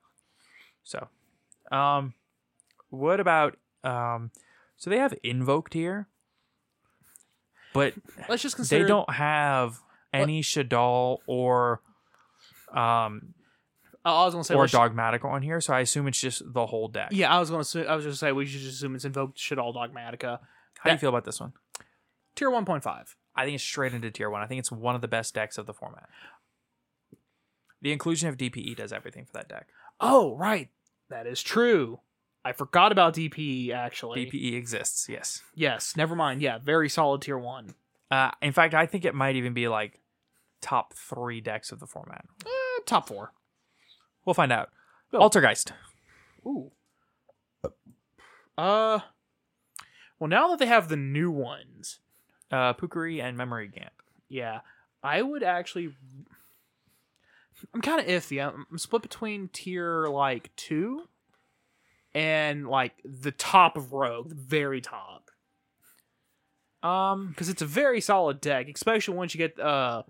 [0.84, 1.08] So,
[1.70, 2.14] um,
[2.90, 4.30] what about um?
[4.76, 6.08] So they have invoked here,
[7.72, 7.94] but
[8.28, 9.80] Let's just consider they don't have
[10.12, 11.80] any Shaddoll or
[12.74, 13.34] um
[14.04, 15.60] I was gonna say or dogmatic on here.
[15.60, 17.10] So I assume it's just the whole deck.
[17.12, 17.64] Yeah, I was gonna.
[17.64, 20.40] Say, I was just say we should just assume it's invoked shit all Dogmatika.
[20.80, 21.52] How do you feel about this one?
[22.34, 23.14] Tier one point five.
[23.34, 24.42] I think it's straight into tier one.
[24.42, 26.08] I think it's one of the best decks of the format.
[27.80, 29.68] The inclusion of DPE does everything for that deck.
[30.00, 30.68] Oh right,
[31.08, 32.00] that is true.
[32.44, 34.26] I forgot about DPE actually.
[34.26, 35.42] DPE exists, yes.
[35.54, 36.42] Yes, never mind.
[36.42, 37.74] Yeah, very solid tier one.
[38.10, 40.00] Uh, in fact, I think it might even be like
[40.60, 42.24] top three decks of the format.
[42.46, 43.32] Eh, top four.
[44.24, 44.70] We'll find out.
[45.10, 45.18] Go.
[45.18, 45.72] Altergeist.
[46.46, 46.70] Ooh.
[48.56, 49.00] Uh.
[50.18, 51.98] Well, now that they have the new ones,
[52.52, 53.88] Uh, and Memorygant.
[54.28, 54.60] yeah,
[55.02, 55.94] I would actually.
[57.72, 58.44] I'm kind of iffy.
[58.44, 61.08] I'm split between tier like two
[62.14, 65.30] and like the top of Rogue, the very top,
[66.82, 70.02] Um, because it's a very solid deck, especially once you get uh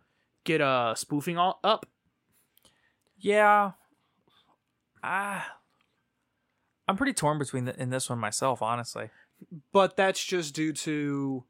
[0.45, 1.87] get uh spoofing all up.
[3.19, 3.73] yeah.
[5.05, 5.57] Ah,
[6.89, 9.11] I'm pretty torn between the, in this one myself, honestly.
[9.73, 11.45] but that's just due to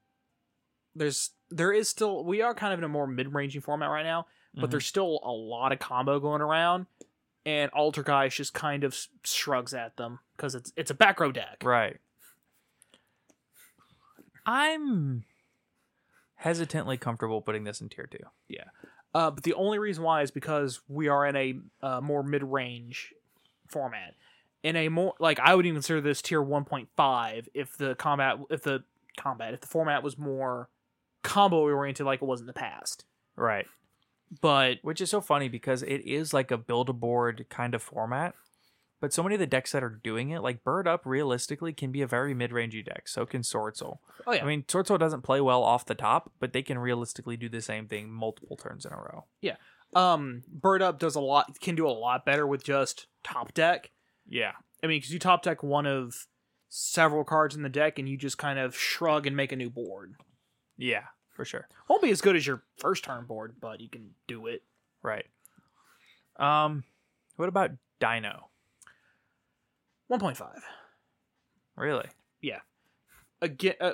[0.95, 4.27] there's there is still we are kind of in a more mid-ranging format right now
[4.55, 4.71] but Mhm.
[4.73, 6.87] there's still a lot of combo going around
[7.47, 11.59] and Altergeist just kind of shrugs at them because it's it's a back row deck
[11.63, 11.99] Right.
[14.45, 15.25] I'm
[16.37, 18.19] hesitantly comfortable putting this in tier two.
[18.49, 18.65] Yeah,
[19.15, 23.15] uh, but the only reason why is because we are in a uh, more mid-range
[23.69, 24.15] format
[24.63, 28.63] in a more like i would even consider this tier 1.5 if the combat if
[28.63, 28.85] the
[29.17, 30.69] combat if the format was more
[31.23, 33.05] combo oriented like it was in the past
[33.37, 33.67] Right.
[34.41, 37.83] but Which is so funny because it is like a build a board kind of
[37.83, 38.35] format.
[39.01, 41.91] But so many of the decks that are doing it, like Bird Up, realistically can
[41.91, 43.09] be a very mid rangey deck.
[43.09, 44.01] So can Sword Soul.
[44.27, 46.79] oh yeah I mean, Sword Soul doesn't play well off the top, but they can
[46.79, 49.25] realistically do the same thing multiple turns in a row.
[49.41, 49.57] Yeah.
[49.95, 53.91] Um bird up does a lot can do a lot better with just top deck
[54.29, 54.53] Yeah.
[54.83, 56.27] i mean because you top deck one of
[56.71, 59.69] several cards in the deck and you just kind of shrug and make a new
[59.69, 60.15] board
[60.77, 61.69] Yeah, for sure.
[61.89, 64.63] won't be as good as your first turn board but you can do it
[65.03, 65.27] Right.
[66.37, 66.85] Um,
[67.37, 68.49] what about Dino?
[70.11, 70.49] 1.5
[71.77, 72.07] Really?
[72.41, 72.61] Yeah.
[73.41, 73.93] Again uh,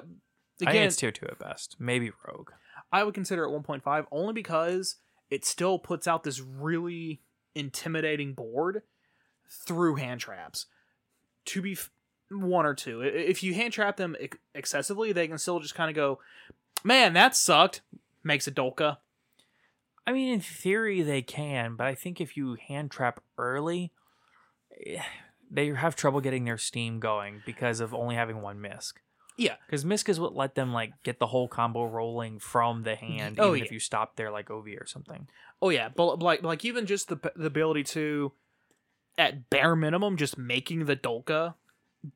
[0.67, 1.77] I think it's tier two at best.
[1.79, 2.51] Maybe Rogue.
[2.91, 4.97] I would consider it 1.5 only because
[5.31, 7.21] it still puts out this really
[7.55, 8.83] intimidating board
[9.49, 10.67] through hand traps.
[11.47, 11.91] To be f-
[12.31, 15.89] one or two, if you hand trap them ex- excessively, they can still just kind
[15.89, 16.19] of go,
[16.85, 17.83] "Man, that sucked."
[18.25, 18.99] Makes a Dolkka.
[20.07, 23.93] I mean, in theory, they can, but I think if you hand trap early,
[24.87, 25.03] eh,
[25.51, 29.01] they have trouble getting their steam going because of only having one misc.
[29.37, 29.57] Yeah.
[29.67, 33.39] Because misc is what let them like get the whole combo rolling from the hand,
[33.39, 33.65] Oh, even yeah.
[33.67, 35.29] if you stop there like Ov or something.
[35.63, 38.33] Oh yeah, but like like even just the the ability to,
[39.17, 41.55] at bare minimum, just making the Dolkka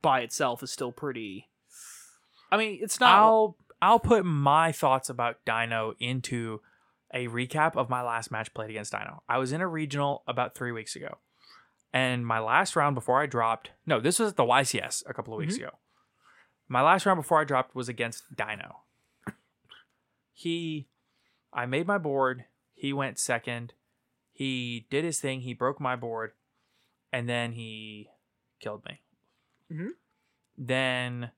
[0.00, 1.48] by itself is still pretty.
[2.50, 3.14] I mean, it's not.
[3.16, 6.60] I'll I'll put my thoughts about Dino into
[7.12, 9.22] a recap of my last match played against Dino.
[9.28, 11.18] I was in a regional about three weeks ago,
[11.92, 13.72] and my last round before I dropped.
[13.84, 15.70] No, this was at the YCS a couple of weeks ago.
[16.68, 18.82] My last round before I dropped was against Dino.
[20.32, 20.88] He,
[21.52, 22.44] I made my board.
[22.74, 23.74] He went second.
[24.32, 25.40] He did his thing.
[25.42, 26.32] He broke my board,
[27.12, 28.08] and then he
[28.60, 29.02] killed me.
[29.70, 29.90] Mhm.
[30.56, 31.32] Then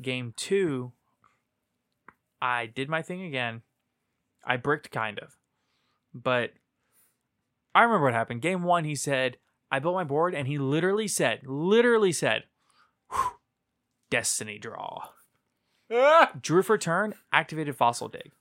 [0.00, 0.92] game two,
[2.42, 3.62] I did my thing again.
[4.44, 5.36] I bricked kind of,
[6.12, 6.50] but
[7.72, 8.42] I remember what happened.
[8.42, 9.36] Game one, he said,
[9.70, 12.44] I built my board, and he literally said, literally said,
[14.10, 15.10] Destiny draw.
[15.90, 16.32] Ah!
[16.40, 18.32] Drew for turn, activated Fossil Dig.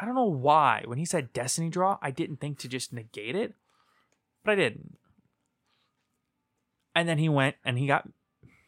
[0.00, 0.82] I don't know why.
[0.84, 3.54] When he said Destiny draw, I didn't think to just negate it,
[4.44, 4.98] but I didn't.
[6.94, 8.08] And then he went and he got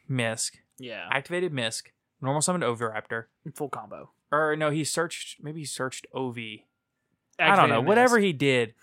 [0.09, 1.89] Misk, yeah, activated Misk,
[2.23, 3.25] normal summoned Oviraptor.
[3.55, 4.11] full combo.
[4.33, 6.63] Or no, he searched, maybe he searched Ovi.
[7.39, 7.81] I don't know.
[7.81, 8.75] Whatever he did,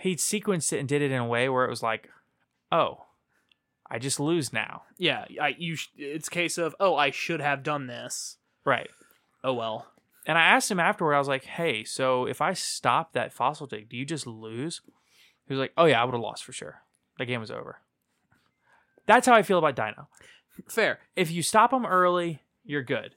[0.00, 2.10] he sequenced it and did it in a way where it was like,
[2.72, 3.04] oh,
[3.90, 4.82] I just lose now.
[4.98, 5.76] Yeah, I you.
[5.76, 8.36] sh- It's a case of oh, I should have done this.
[8.64, 8.90] Right.
[9.44, 9.86] Oh well.
[10.26, 13.66] And I asked him afterward, I was like, hey, so if I stop that fossil
[13.68, 14.80] dig, do you just lose?
[15.46, 16.82] He was like, oh yeah, I would have lost for sure.
[17.18, 17.78] The game was over.
[19.06, 20.08] That's how I feel about Dino.
[20.68, 20.98] Fair.
[21.14, 23.14] If you stop him early, you're good.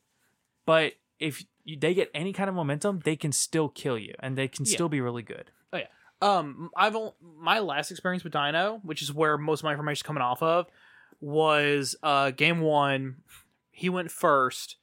[0.68, 4.38] But if you, they get any kind of momentum, they can still kill you, and
[4.38, 4.74] they can Yeah.
[4.74, 5.52] still be really good.
[5.74, 5.88] Oh yeah.
[6.22, 10.00] Um, I've only, my last experience with Dino, which is where most of my information
[10.00, 10.68] is coming off of,
[11.22, 13.18] was uh game one.
[13.72, 14.78] He went first,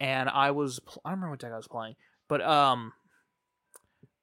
[0.00, 1.96] and I was I don't remember what deck I was playing,
[2.28, 2.92] but um,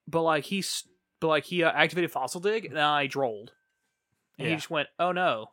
[0.08, 0.84] but like he's
[1.20, 3.52] but like he uh, activated Fossil Dig, and I drolled,
[4.38, 5.48] and he just went, "Oh no,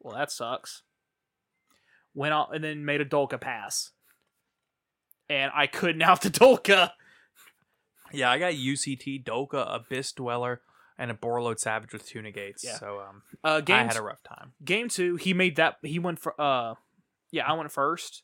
[0.00, 0.82] well that sucks."
[2.14, 3.92] Went out and then made a Dolkka pass,
[5.28, 6.90] and I couldn't out the Dolkka.
[8.12, 10.62] Yeah, I got UCT, Doka, Abyss Dweller,
[10.98, 12.64] and a Borreload Savage with two negates.
[12.64, 12.76] Yeah.
[12.78, 14.52] So um, Uh, game I had a rough time.
[14.64, 16.74] game two, he made that he went for uh
[17.30, 18.22] yeah, I went first.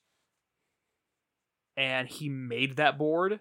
[1.77, 3.41] And he made that board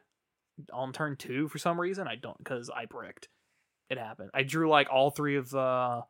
[0.71, 2.07] on turn two for some reason.
[2.07, 3.29] I don't because I bricked.
[3.89, 4.31] It happened.
[4.33, 6.01] I drew like all three of uh,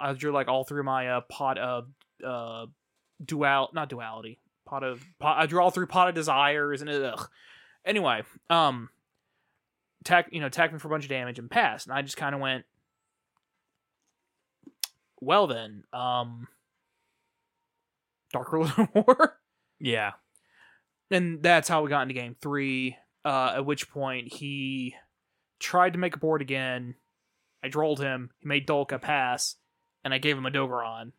[0.00, 1.86] I drew like all three of my uh pot of
[2.24, 2.66] uh
[3.24, 4.40] dual not duality.
[4.66, 7.30] Pot of pot I all three pot of desires and ugh.
[7.84, 8.90] Anyway, um
[10.02, 12.16] attack you know, attacked me for a bunch of damage and pass, And I just
[12.16, 12.64] kinda went
[15.20, 16.48] well then, um
[18.32, 19.38] Dark Ruler of War.
[19.78, 20.12] Yeah.
[21.10, 22.96] And that's how we got into game three.
[23.24, 24.94] Uh, at which point he
[25.58, 26.94] tried to make a board again.
[27.62, 28.30] I drolled him.
[28.38, 29.56] He made Dolkka pass,
[30.04, 31.12] and I gave him a Dogoran.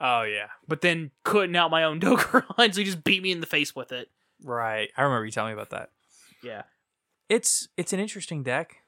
[0.00, 0.48] Oh yeah.
[0.66, 3.74] But then couldn't out my own Dogoran, so he just beat me in the face
[3.76, 4.08] with it.
[4.42, 4.90] Right.
[4.96, 5.90] I remember you telling me about that.
[6.42, 6.62] Yeah.
[7.28, 8.78] It's it's an interesting deck.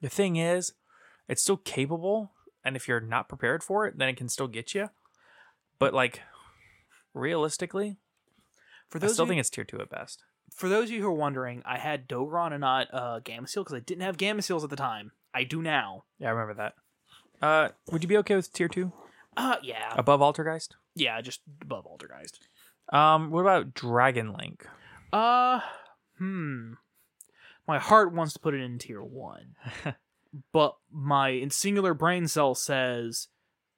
[0.00, 0.72] The thing is,
[1.28, 2.32] it's still capable,
[2.64, 4.88] and if you're not prepared for it, then it can still get you.
[5.78, 6.22] But like,
[7.14, 7.96] realistically,
[8.88, 10.24] For those I still think it's tier two at best.
[10.54, 13.74] for those of you who are wondering, I had Dogoran and not uh, Gameciel because
[13.74, 15.12] I didn't have Gamma Seals at the time.
[15.34, 16.04] I do now.
[16.18, 16.74] Yeah, I remember that.
[17.46, 18.92] Uh, would you be okay with tier two
[19.38, 19.94] Uh yeah.
[19.96, 20.70] above Altergeist?
[20.94, 22.38] yeah, just above Altergeist.
[22.94, 24.66] Um, what about Dragon Link?
[25.12, 25.60] Uh,
[26.18, 26.72] hmm.
[27.66, 29.54] My heart wants to put it in tier one,
[30.52, 33.28] but my singular brain cell says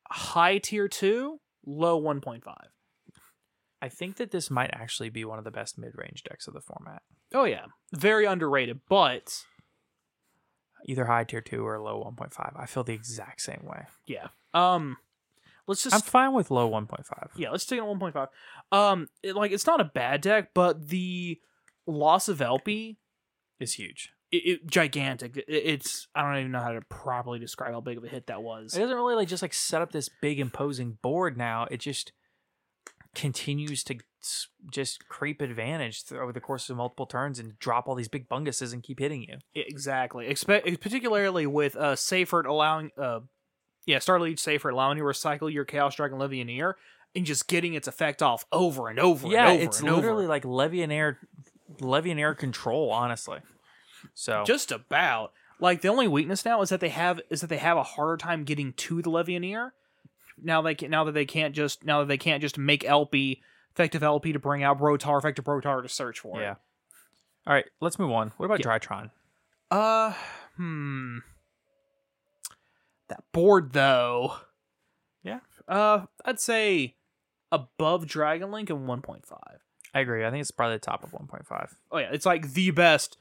[0.08, 2.68] high tier two, low one point five.
[3.82, 6.60] I think that this might actually be one of the best mid-range decks of the
[6.60, 7.02] format.
[7.34, 9.44] Oh yeah, very underrated, but
[10.86, 12.58] Either high tier two or low 1.5.
[12.58, 13.84] I feel the exact same way.
[14.06, 14.28] yeah.
[14.54, 14.96] Um,
[15.70, 17.28] let's just I'm fine with low 1.5.
[17.36, 18.28] yeah, let's take it at one point five.
[18.72, 21.38] Um, it, like it's not a bad deck, but the
[21.86, 22.98] loss of LP
[23.58, 24.12] Is huge.
[24.30, 25.36] it, it gigantic.
[25.36, 28.26] It, it's I don't even know how to properly describe how big of a hit
[28.26, 28.76] that was.
[28.76, 31.66] It doesn't really like just like set up this big imposing board now.
[31.70, 32.12] It just
[33.14, 33.96] continues to
[34.70, 38.72] just creep advantage over the course of multiple turns and drop all these big bunguses
[38.72, 39.38] and keep hitting you.
[39.54, 40.26] Exactly.
[40.28, 43.20] Expect particularly with uh Seyfert allowing uh
[43.86, 46.74] yeah, Star Starliege Seyfert allowing you to recycle your Chaos Dragon Levianeer
[47.14, 50.24] and just getting its effect off over and over yeah, and over it's and literally
[50.24, 50.28] over.
[50.28, 51.16] like Levianeer,
[51.80, 53.40] Levianeer control, honestly.
[54.14, 55.32] So just about.
[55.58, 58.16] Like the only weakness now is that they have is that they have a harder
[58.16, 59.72] time getting to the Levianeer.
[60.42, 63.42] Now they can now that they can't just now that they can't just make LP
[63.72, 66.52] effective LP to bring out Brotar, effective Brotar to search for yeah.
[66.52, 66.56] it.
[67.46, 68.32] All right, let's move on.
[68.38, 68.78] What about Yeah.
[68.78, 69.10] Drytron?
[69.70, 70.14] Uh
[70.56, 71.18] hmm.
[73.10, 74.36] That board though.
[75.22, 75.40] Yeah.
[75.68, 76.96] Uh I'd say
[77.52, 79.22] above Dragon Link and 1.5.
[79.92, 80.24] I agree.
[80.24, 81.74] I think it's probably the top of 1.5.
[81.90, 83.18] Oh yeah, it's like the best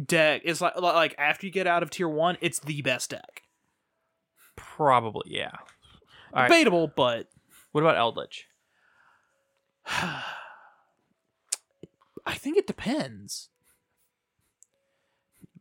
[0.00, 0.42] deck.
[0.44, 3.42] It's like like after you get out of tier 1, it's the best deck.
[4.56, 5.50] Probably, yeah.
[6.32, 6.48] All right.
[6.48, 7.28] Debatable, but
[7.72, 8.46] What about Eldritch?
[9.86, 10.22] I
[12.34, 13.48] think it depends.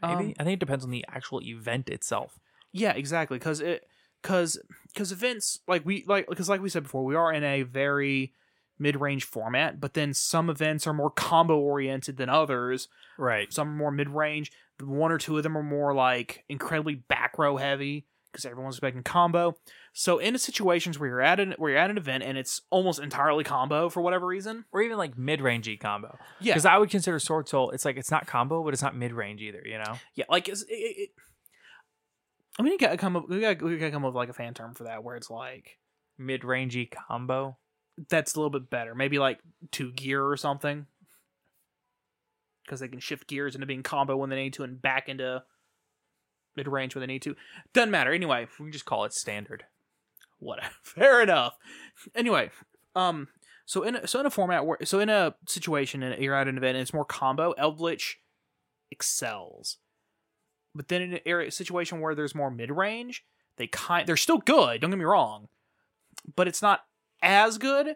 [0.02, 0.14] Maybe.
[0.14, 2.40] Um, I think it depends on the actual event itself.
[2.78, 3.38] Yeah, exactly.
[3.38, 3.88] Because it,
[4.22, 4.60] because
[4.94, 8.34] because events like we like because like we said before, we are in a very
[8.78, 12.90] mid-range format, but then some events are more combo oriented than others.
[13.18, 13.52] Right.
[13.54, 14.52] Some are more mid-range.
[14.82, 19.04] One or two of them are more like incredibly back row heavy because everyone's expecting
[19.04, 19.56] combo.
[19.94, 23.00] So in situations where you're at an where you're at an event and it's almost
[23.00, 26.18] entirely combo for whatever reason, Or even like mid-rangey combo.
[26.42, 28.94] yeah, Because I would consider Sword Soul, it's like it's not combo, but it's not
[28.98, 29.94] mid-range either, you know?
[30.16, 31.12] yeah, like it, it-
[32.58, 34.34] I mean, you gotta come up, we gotta, we gotta come up with like a
[34.34, 35.78] fan term for that where it's like
[36.18, 37.58] Mid-rangey combo.
[38.10, 38.96] that's a little bit better.
[38.96, 39.40] Maybe like
[39.72, 40.86] two gear or something.
[42.64, 45.44] Because they can shift gears into being combo when they need to and back into
[46.56, 47.36] mid range when they need to.
[47.74, 48.12] Doesn't matter.
[48.14, 49.66] Anyway, We can just call it standard.
[50.40, 50.70] whatever.
[50.84, 51.58] Fair enough.
[52.16, 52.50] Anyway,
[52.96, 53.28] um,
[53.66, 56.48] so in a, so in a format where so in a situation and you're at
[56.48, 58.20] an event and it's more combo, Eldritch
[58.90, 59.78] excels.
[60.76, 63.24] But then in an area situation where there's more mid range,
[63.58, 64.82] they kind they're still good.
[64.82, 65.48] Don't get me wrong,
[66.36, 66.82] but it's not
[67.22, 67.96] as good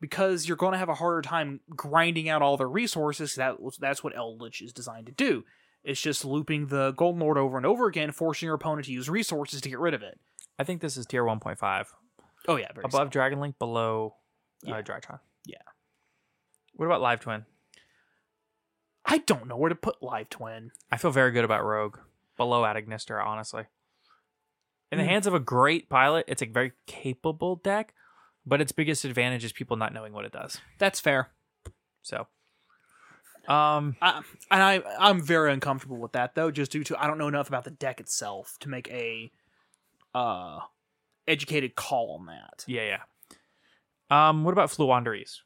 [0.00, 3.36] because you're going to have a harder time grinding out all their resources.
[3.36, 5.44] That that's what Eldritch is designed to do.
[5.84, 9.08] It's just looping the Golden Lord over and over again, forcing your opponent to use
[9.08, 10.18] resources to get rid of it.
[10.58, 11.86] I think this is tier 1.5.
[12.48, 13.10] Oh yeah, very Above solid.
[13.10, 14.16] Dragon Link, below
[14.66, 14.82] uh, Yeah.
[14.82, 15.20] Drytron.
[15.46, 15.58] Yeah.
[16.74, 17.44] What about Live Twin?
[19.04, 20.72] I don't know where to put Live Twin.
[20.90, 21.98] I feel very good about Rogue.
[22.36, 23.64] Below @Ignister, honestly.
[24.92, 25.10] In the Hmm.
[25.10, 27.92] hands of a great pilot, it's a very capable deck,
[28.44, 30.60] but its biggest advantage is people not knowing what it does.
[30.78, 31.30] That's fair.
[32.02, 32.28] So,
[33.48, 37.18] um, I, and I I'm very uncomfortable with that though, just due to I don't
[37.18, 39.32] know enough about the deck itself to make a
[40.14, 40.60] uh
[41.26, 42.64] educated call on that.
[42.68, 43.00] yeah,
[44.10, 44.28] yeah.
[44.28, 45.38] Um, what about Floowandereeze?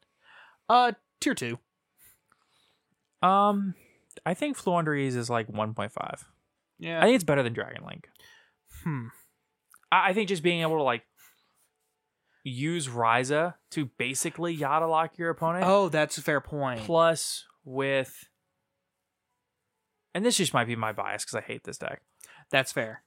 [0.68, 1.58] Uh, tier two.
[3.22, 3.74] Um,
[4.26, 6.24] I think Floowandereeze is like 1.5.
[6.80, 6.98] Yeah.
[7.00, 8.08] I think it's better than Dragon Link.
[8.82, 9.06] hmm.
[9.92, 11.02] I, I think just being able to like
[12.42, 15.64] use Raiza to basically Yata lock your opponent.
[15.66, 16.80] Oh, that's a fair point.
[16.80, 18.24] plus with
[20.14, 22.02] and this just might be my bias because I hate this deck.
[22.50, 23.02] That's fair.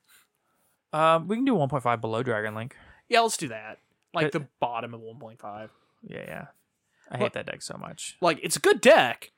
[0.94, 2.78] Um, we can do 1.5 below Dragon Link.
[3.10, 3.80] Yeah, let's do that.
[4.14, 5.70] Like the bottom of 1.5.
[6.04, 6.46] Yeah, yeah.
[7.12, 8.16] I hate that deck so much.
[8.22, 9.32] Like it's a good deck.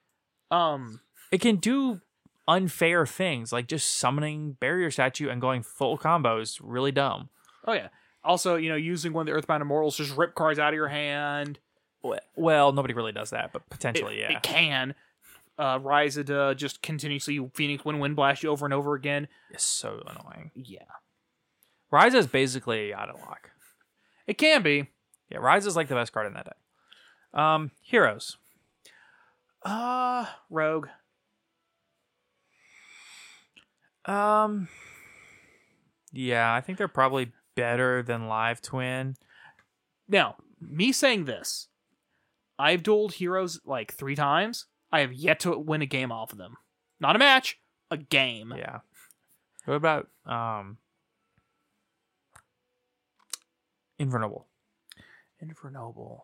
[0.52, 2.02] Um, It can do
[2.48, 6.60] unfair things like just summoning barrier statue and going full combos.
[6.64, 7.30] Really dumb.
[7.66, 7.88] oh yeah.
[8.24, 10.88] Also, you know, using one of the Earthbound Immortals, just rip cards out of your
[10.88, 11.60] hand.
[12.36, 14.32] Well, nobody really does that, but It, potentially, yeah.
[14.38, 14.96] it can.
[15.58, 19.28] Uh, Rise it uh, just continuously Phoenix Wing Wind blast you over and over again.
[19.52, 20.52] It's so annoying.
[20.56, 20.80] Yeah,
[21.94, 23.52] Raiza is basically a Yata lock.
[24.28, 24.88] it can be.
[25.30, 27.40] Yeah, Raiza is like the best card in that deck.
[27.42, 28.38] Um, heroes.
[29.64, 30.88] Uh, Rogue.
[34.06, 34.68] Um,
[36.12, 39.16] yeah, I think they're probably better than Live Twin.
[40.08, 41.68] Now, me saying this,
[42.60, 44.66] I've dueled heroes like three times.
[44.92, 46.58] I have yet to win a game off of them.
[47.00, 47.60] Not a match,
[47.92, 48.54] a game.
[48.56, 48.80] Yeah.
[49.66, 50.78] What about um
[54.00, 54.46] Invernoble?
[55.42, 56.24] Infernoble.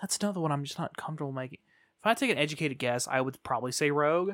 [0.00, 1.58] That's another one I'm just not comfortable making.
[2.00, 4.32] If I take an educated guess, I would probably say Rogue.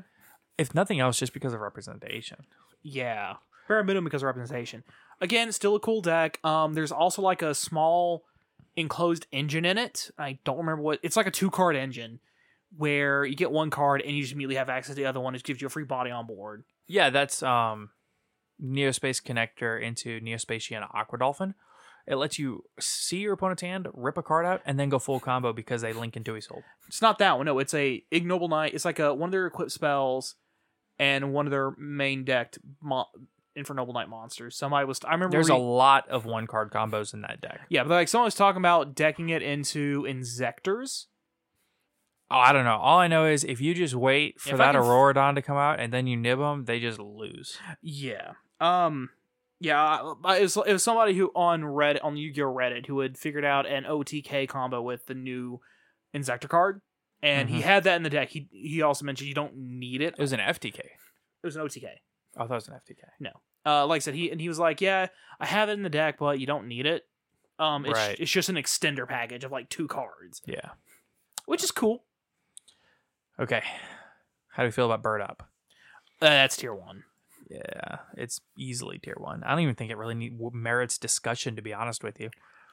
[0.59, 2.45] If nothing else, just because of representation.
[2.83, 3.35] Yeah,
[3.69, 4.83] bare minimum because of representation.
[5.21, 6.39] Again, still a cool deck.
[6.45, 8.25] Um, there's also like a small
[8.77, 10.11] enclosed engine in it.
[10.19, 11.01] I don't remember what.
[11.03, 12.21] It's like a two card engine
[12.77, 15.35] where you get one card and you just immediately have access to the other one.
[15.35, 16.65] It gives you a free body on board.
[16.87, 17.91] Yeah, that's um
[18.63, 21.55] Neospace connector into Neo-Spacian Aqua Dolphin.
[22.07, 25.21] It lets you see your opponent's hand, rip a card out, and then go full
[25.21, 26.63] combo because they link into his hold.
[26.87, 27.47] It's not that one.
[27.47, 28.73] No, it's a ignoble knight.
[28.75, 30.35] It's like a one of their equipped spells
[30.99, 33.07] and one of their main decked mo-
[33.57, 34.57] Infernoble Knight monsters.
[34.57, 35.01] Somebody was.
[35.05, 37.61] I remember There's a lot of one card combos in that deck.
[37.69, 41.07] Yeah, but like someone was talking about decking it into Inzectors.
[42.31, 42.77] Oh, I don't know.
[42.77, 45.43] All I know is if you just wait for If that can f- Auroradon to
[45.43, 47.59] come out and then you nib them, they just lose.
[47.83, 48.33] Yeah.
[48.61, 49.11] Um.
[49.61, 53.45] Yeah, it was, it was somebody who on Reddit on Yu-Gi-Oh Reddit who had figured
[53.45, 55.61] out an OTK combo with the new
[56.15, 56.81] Inzector card,
[57.23, 57.63] and he Mhm.
[57.65, 58.29] had that in the deck.
[58.31, 60.15] He he also mentioned you don't need it.
[60.17, 60.79] It was an FTK.
[60.81, 61.87] It was an OTK.
[62.37, 63.05] Oh, I thought it was an FTK.
[63.21, 63.31] No.
[63.67, 65.09] Uh, like I said, he and he was like, yeah,
[65.41, 67.07] I have it in the deck, but you don't need it.
[67.59, 68.19] Um, it's Right.
[68.21, 70.71] it's just an extender package of like two cards, Yeah.
[71.47, 72.05] which is cool.
[73.39, 73.63] Okay.
[74.51, 75.49] How do we feel about Bird Up?
[76.21, 77.05] Uh, that's tier one.
[77.49, 79.43] Yeah, it's easily tier one.
[79.45, 82.31] I don't even think it really need, merits discussion, to be honest with you.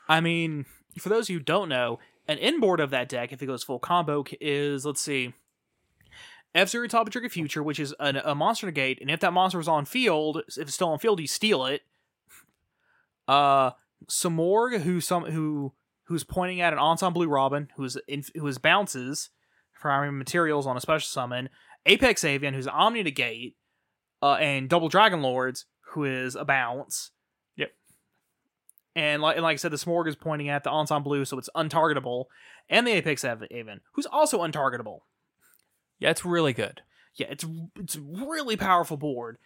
[0.10, 0.66] I mean,
[1.00, 4.23] for those who don't know, an inboard of that deck, if it goes full combo,
[4.41, 5.34] is let's see,
[6.53, 9.59] F Zero Top Trigger Future, which is an, a monster negate, and if that monster
[9.59, 11.82] is on field, if it's still on field, you steal it.
[13.28, 13.71] Uh,
[14.07, 15.73] Simorgh, who some who
[16.05, 19.30] who's pointing at an ensemble blue robin, who's in, who is bounces
[19.91, 21.49] iron materials on a special summon.
[21.86, 23.55] Apex Avian, who's Omni negate,
[24.21, 27.11] uh, and Double Dragon Lords, who is a bounce.
[28.96, 31.38] And like, and like I said, the Simorgh is pointing at the Ensemble Blue, so
[31.38, 32.26] it's untargetable.
[32.70, 35.00] And the Apex Av- Aven, who's also untargetable.
[36.00, 36.82] Yeah, it's really good.
[37.16, 37.46] Yeah, it's
[37.78, 39.38] it's really powerful board.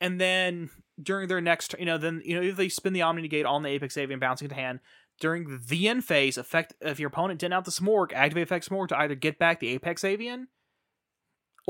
[0.00, 0.70] And then
[1.00, 3.62] during their next, you know, then you know if they spin the Omni Gate on
[3.62, 4.80] the Apex Avian bouncing into hand
[5.20, 8.88] during the end phase, effect if your opponent didn't out the Simorgh, activate effect Simorgh
[8.88, 10.48] to either get back the Apex Avian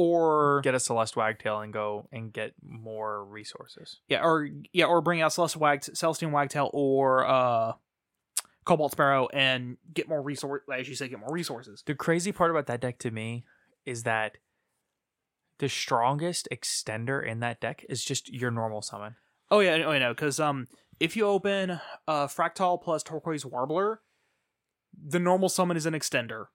[0.01, 3.99] or Get a Celestine Wagtail and go and get more resources.
[4.07, 7.73] yeah, or yeah, or bring out Celestial Wag Celestine Wagtail or uh
[8.65, 11.83] Cobalt Sparrow and get more resource as you say, get more resources.
[11.85, 13.45] The crazy part about that deck to me
[13.85, 14.37] is that
[15.59, 19.17] the strongest extender in that deck is just your normal summon.
[19.51, 20.69] Oh yeah, oh, I know, because um,
[21.01, 24.01] if you open uh Fractal plus Turquoise Warbler,
[24.97, 26.47] the normal summon is an extender.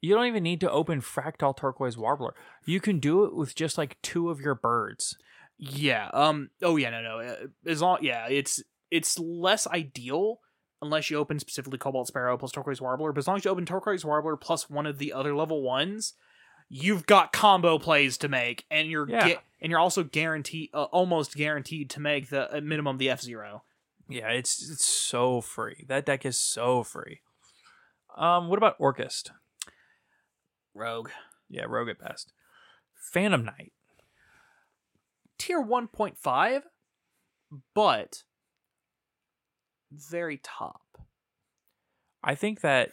[0.00, 2.34] You don't even need to open Fractal Turquoise Warbler.
[2.64, 5.16] You can do it with just like two of your birds.
[5.58, 6.10] Yeah.
[6.12, 6.50] Um.
[6.62, 6.90] Oh yeah.
[6.90, 7.02] No.
[7.02, 7.18] No.
[7.20, 7.34] uh,
[7.66, 7.98] As long.
[8.02, 8.26] Yeah.
[8.28, 10.40] It's it's less ideal
[10.82, 13.12] unless you open specifically Cobalt Sparrow plus Turquoise Warbler.
[13.12, 16.12] But as long as you open Turquoise Warbler plus one of the other level ones,
[16.68, 19.26] you've got combo plays to make, and you're Yeah.
[19.28, 23.22] get, and you're also guaranteed, uh, almost guaranteed to make the uh, minimum the F
[23.22, 23.62] zero.
[24.08, 25.84] Yeah, it's it's so free.
[25.88, 27.20] That deck is so free.
[28.16, 29.30] Um, what about Orcust?
[30.76, 31.10] Rogue
[31.48, 32.32] Yeah, Rogue at best.
[32.94, 33.72] Phantom Knight.
[35.38, 36.62] tier one point five,
[37.74, 38.22] but
[39.90, 40.82] very top.
[42.22, 42.90] I think that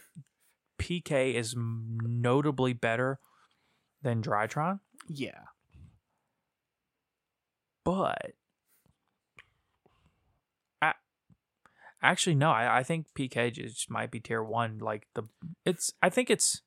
[0.78, 3.18] PK is notably better
[4.02, 5.40] than Drytron, Yeah.
[7.84, 8.34] but
[10.80, 10.92] I,
[12.02, 14.78] actually no, I, I think PK just might be tier one.
[14.78, 15.24] Like the
[15.64, 16.62] it's I think it's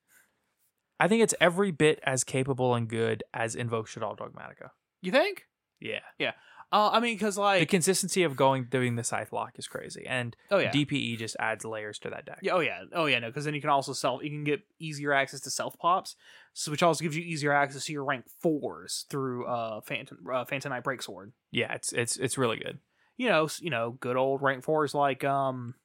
[0.99, 4.71] I think it's every bit as capable and good as Invoke Shaddoll Dogmatika.
[5.01, 5.43] You think?
[5.79, 5.99] Yeah.
[6.17, 6.31] Yeah.
[6.71, 10.05] Uh, I mean, because like, the consistency of going doing the scythe lock is crazy
[10.05, 13.19] and oh yeah, dpe just adds layers to that deck Yeah, oh yeah, oh yeah,
[13.19, 16.17] no, because then you can also self, you can get easier access to self pops,
[16.51, 20.43] so which also gives you easier access to your rank fours through uh Phantom uh,
[20.43, 21.31] Phantom Knight Breaksword.
[21.51, 22.79] yeah it's it's it's really good
[23.15, 25.75] You know, s- you know, good old rank fours like um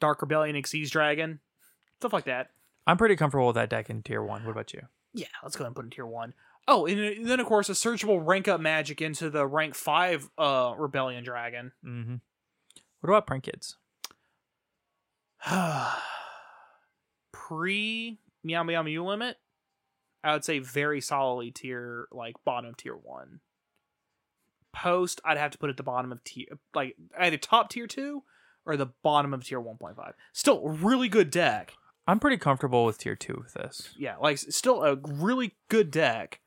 [0.00, 1.40] Dark Rebellion, Exceeds Dragon,
[1.98, 2.50] stuff like that.
[2.86, 4.82] I'm pretty comfortable with that deck in tier one what about you
[5.14, 6.34] Yeah, let's go ahead and put in tier one.
[6.68, 10.74] Oh, and then of course a searchable rank up magic into the rank five uh
[10.76, 11.72] Rebellion Dragon.
[11.84, 12.16] mm-hmm.
[13.00, 13.76] what about prank kids
[17.32, 19.36] Pre Meow Meow Mew limit,
[20.24, 23.40] I would say very solidly tier like bottom of tier one.
[24.72, 28.24] Post, I'd have to put at the bottom of tier like either top tier two
[28.64, 30.14] or the bottom of tier one point five.
[30.32, 31.72] Still a really good deck.
[32.06, 36.40] I'm pretty comfortable with tier two with this Yeah, like still a really good deck.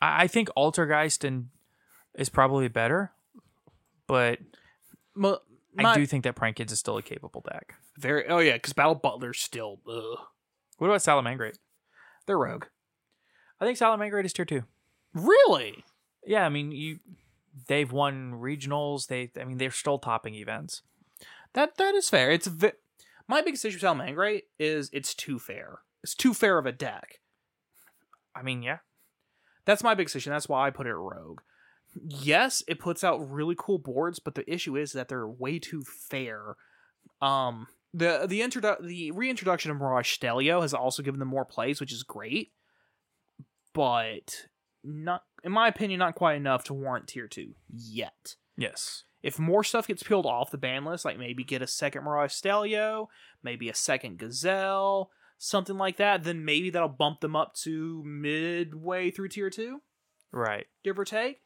[0.00, 1.48] i, I think altergeist and
[2.14, 3.12] is probably better
[4.06, 4.38] but
[5.14, 5.40] Mo-
[5.78, 8.72] i do think that prank kids is still a capable deck very oh yeah, because
[8.74, 10.18] Battle Butler's still ugh.
[10.78, 11.56] what about salamangreat
[12.26, 12.66] They're rogue.
[13.60, 14.64] i think salamangreat is tier two
[15.14, 15.84] Really?
[16.26, 16.98] yeah i mean you
[17.68, 20.82] they've won regionals they i mean they're still topping events
[21.54, 22.30] That that is fair.
[22.30, 22.72] It's a vi-
[23.28, 25.80] my biggest issue with Salamangreat is it's too fair.
[26.02, 27.20] It's too fair of a deck.
[28.34, 28.78] i mean yeah
[29.64, 30.30] That's my biggest issue.
[30.30, 31.40] That's why I put it Rogue.
[32.06, 35.82] Yes, it puts out really cool boards, but the issue is that they're way too
[35.82, 36.56] fair.
[37.22, 41.80] Um, the the introdu- the reintroduction of Mirage Stallio has also given them more plays,
[41.80, 42.52] which is great,
[43.72, 44.46] but
[44.84, 48.36] not, in my opinion, not quite enough to warrant tier two yet.
[48.58, 52.04] yes If more stuff gets peeled off the ban list, like maybe get a second
[52.04, 53.08] Mirage Stallio,
[53.42, 59.10] maybe a second Gazelle, something like that, then maybe that'll bump them up to midway
[59.10, 59.80] through tier two,
[60.30, 61.40] right give or take.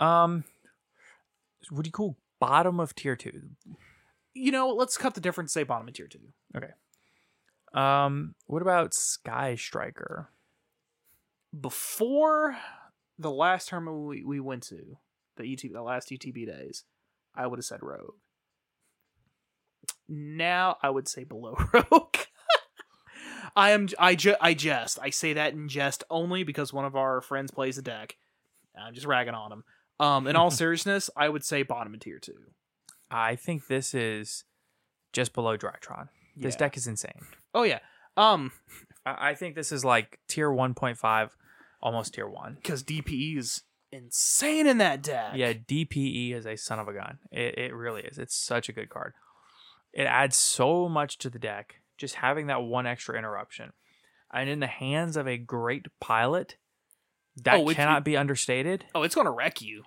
[0.00, 0.44] Um,
[1.70, 3.40] what do you call bottom of tier two?
[4.34, 5.54] You know, let's cut the difference.
[5.54, 6.28] Say bottom of tier two.
[6.54, 6.72] Okay.
[7.72, 10.28] Um, what about Sky Striker?
[11.58, 12.58] Before
[13.18, 14.98] the last tournament we, we went to,
[15.36, 16.84] the ET, the last UTB days,
[17.34, 18.14] I would have said Rogue.
[20.08, 22.16] Now I would say below Rogue.
[23.54, 24.98] I am I ju- I jest.
[25.00, 28.16] I say that in jest only because one of our friends plays the deck.
[28.78, 29.64] I'm just ragging on him.
[29.98, 32.34] Um, in all seriousness, I would say bottom of tier two.
[33.10, 34.44] I think this is
[35.12, 36.08] just below Drytron.
[36.36, 36.58] This Yeah.
[36.58, 37.22] deck is insane.
[37.54, 37.78] Oh yeah.
[38.16, 38.52] Um,
[39.06, 41.34] I, I think this is like tier one point five,
[41.80, 42.56] almost tier one.
[42.56, 43.62] because DPE is
[43.96, 45.32] insane in that deck.
[45.34, 47.18] Yeah, DPE is a son of a gun.
[47.30, 48.18] It, it really is.
[48.18, 49.14] It's such a good card.
[49.92, 51.76] It adds so much to the deck.
[51.96, 53.72] Just having that one extra interruption,
[54.32, 56.56] and in the hands of a great pilot,
[57.42, 58.84] that Oh, cannot be understated.
[58.94, 59.84] Oh, it's gonna wreck you.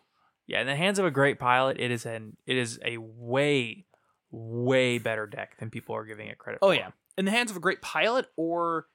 [0.48, 3.86] Yeah, in the hands of a great pilot, it is an it is a way,
[4.32, 6.74] way better deck than people are giving it credit Oh for.
[6.74, 8.88] yeah, in the hands of a great pilot, or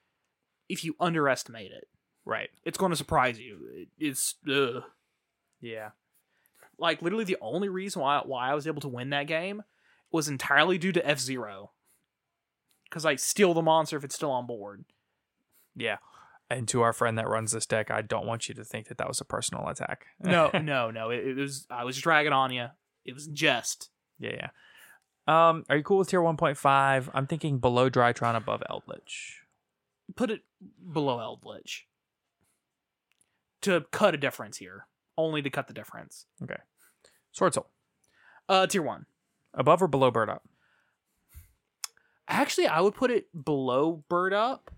[0.67, 1.87] if you underestimate it,
[2.25, 2.49] Right.
[2.65, 3.59] it's going to surprise you.
[3.73, 4.83] It- It's ugh.
[5.65, 5.89] Yeah.
[6.77, 9.63] like literally the only reason why why I was able to win that game
[10.11, 11.71] was entirely due to F Zero,
[12.89, 14.85] because I steal the monster if it's still on board.
[15.75, 15.97] Yeah.
[16.49, 18.99] And to our friend that runs this deck, I don't want you to think that
[18.99, 20.05] that was a personal attack.
[20.19, 21.09] No, no, no.
[21.09, 22.67] It, it was I was just dragging on you.
[23.03, 23.89] It was jest.
[24.19, 24.49] yeah, yeah.
[25.27, 27.09] Um, are you cool with tier 1.5?
[27.11, 29.41] I'm thinking below Drytron, above Eldritch.
[30.15, 30.41] Put it
[30.93, 31.87] below Eldritch
[33.61, 34.85] to cut a difference here.
[35.17, 36.25] Only to cut the difference.
[36.43, 36.57] Okay.
[37.31, 37.67] Sword Soul.
[38.47, 39.05] Uh, tier one.
[39.53, 40.43] Above or below Bird Up?
[42.27, 44.71] Actually, I would put it below Bird Up.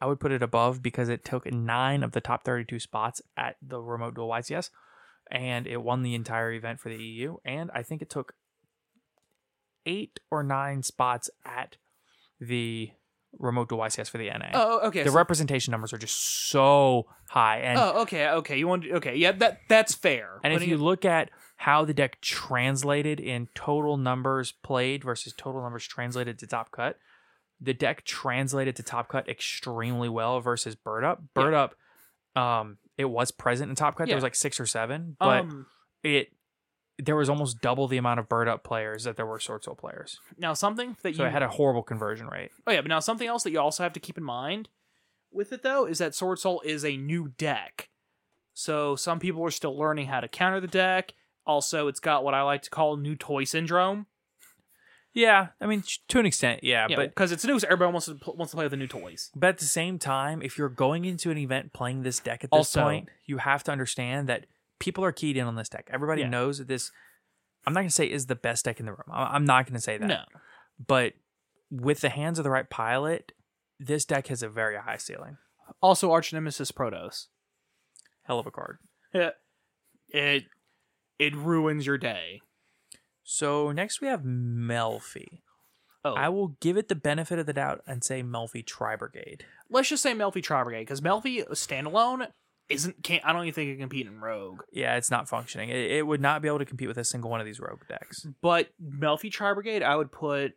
[0.00, 3.56] I would put it above because it took nine of the top 32 spots at
[3.62, 4.70] the remote duel YCS
[5.30, 7.36] and it won the entire event for the EU.
[7.44, 8.34] And I think it took
[9.86, 11.76] eight or nine spots at
[12.40, 12.90] the
[13.38, 14.50] remote duel YCS for the NA.
[14.54, 15.02] Oh, okay.
[15.02, 17.58] the so- representation numbers are just so high.
[17.58, 18.58] And, oh, okay, okay.
[18.58, 19.16] You want okay?
[19.16, 20.40] Yeah, that that's fair.
[20.42, 25.32] and if Putting you look at how the deck translated in total numbers played versus
[25.36, 26.98] total numbers translated to top cut,
[27.60, 31.22] the deck translated to top cut extremely well versus bird up.
[31.34, 31.74] Bird up,
[32.34, 34.06] um, it was present in top cut.
[34.06, 35.66] There was like six or seven, but um,
[36.02, 36.32] it
[37.04, 39.74] there was almost double the amount of bird up players that there were sword soul
[39.74, 40.20] players.
[40.38, 42.50] now something that So you it had a horrible conversion rate.
[42.66, 44.68] Oh yeah, but now something else that you also have to keep in mind
[45.32, 47.88] with it though is that Sword Soul is a new deck.
[48.54, 51.14] So some people are still learning how to counter the deck.
[51.46, 54.06] Also, it's got what I like to call new toy syndrome.
[55.14, 58.06] Yeah, I mean to an extent, yeah, Yeah, but because it's new, so everybody wants
[58.06, 59.30] to pl- wants to play with the new toys.
[59.34, 62.50] But at the same time, if you're going into an event playing this deck at
[62.50, 64.46] this Also- point, you have to understand that
[64.82, 65.88] people are keyed in on this deck.
[65.92, 66.28] Everybody Yeah.
[66.28, 66.90] knows that this.
[67.64, 69.06] I'm not going to say is the best deck in the room.
[69.12, 70.06] I'm not going to say that.
[70.06, 70.24] No,
[70.84, 71.12] But
[71.70, 73.30] with the hands of the right pilot,
[73.78, 75.36] this deck has a very high ceiling.
[75.80, 77.28] also Arch Nemesis Protos.
[78.24, 78.78] Hell of a card.
[79.12, 79.34] It
[80.08, 80.44] it
[81.20, 82.40] it ruins your day.
[83.22, 85.42] So next we have Melffy.
[86.04, 89.44] Oh, I will give it the benefit of the doubt and say Melffy Tri Brigade.
[89.70, 92.26] let's just say Melffy Tri Brigade because Melffy standalone
[92.68, 93.24] isn't can't.
[93.24, 94.62] I don't even think it can compete in Rogue.
[94.72, 95.68] Yeah, it's not functioning.
[95.70, 97.82] It, it would not be able to compete with a single one of these rogue
[97.88, 98.26] decks.
[98.40, 100.52] But Melffy Tri Brigade, I would put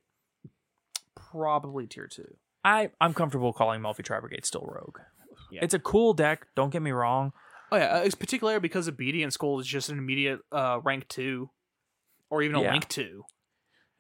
[1.16, 2.36] probably tier two.
[2.64, 5.00] I I'm comfortable calling Melffy Tri Brigade still rogue.
[5.52, 5.60] Yeah.
[5.64, 6.48] It's a cool deck.
[6.56, 7.34] Don't get me wrong.
[7.72, 11.50] Oh yeah, it's particularly because Obedient Skull is just an immediate uh, rank two,
[12.30, 12.72] or even a Yeah.
[12.72, 13.24] link two.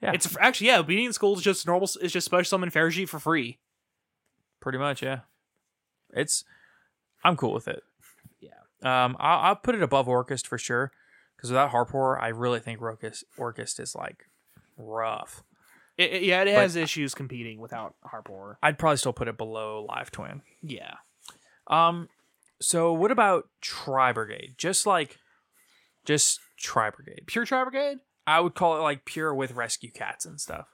[0.02, 1.90] Yeah, It's actually yeah, Obedient Skull is just normal.
[2.02, 3.60] It's just special summon Fergie for free.
[4.60, 5.02] pretty much.
[5.02, 5.22] Yeah,
[6.12, 6.44] it's.
[7.24, 7.82] I'm cool with it.
[8.88, 10.92] Um, I'll, I'll put it above Orcust for sure,
[11.36, 14.26] because without Harpor, I really think Orcust is like
[14.78, 15.44] rough.
[15.98, 18.56] It, it- yeah, it has issues competing without Harpor.
[18.62, 20.42] I'd probably still put it below Live Twin.
[20.62, 20.96] Yeah,
[21.68, 22.10] Um,
[22.62, 24.56] so what about Tri Brigade?
[24.58, 25.18] Just like,
[26.06, 27.24] just Tri Brigade.
[27.28, 27.98] pure Tri Brigade.
[28.28, 30.68] I would call it like pure with rescue cats and stuff.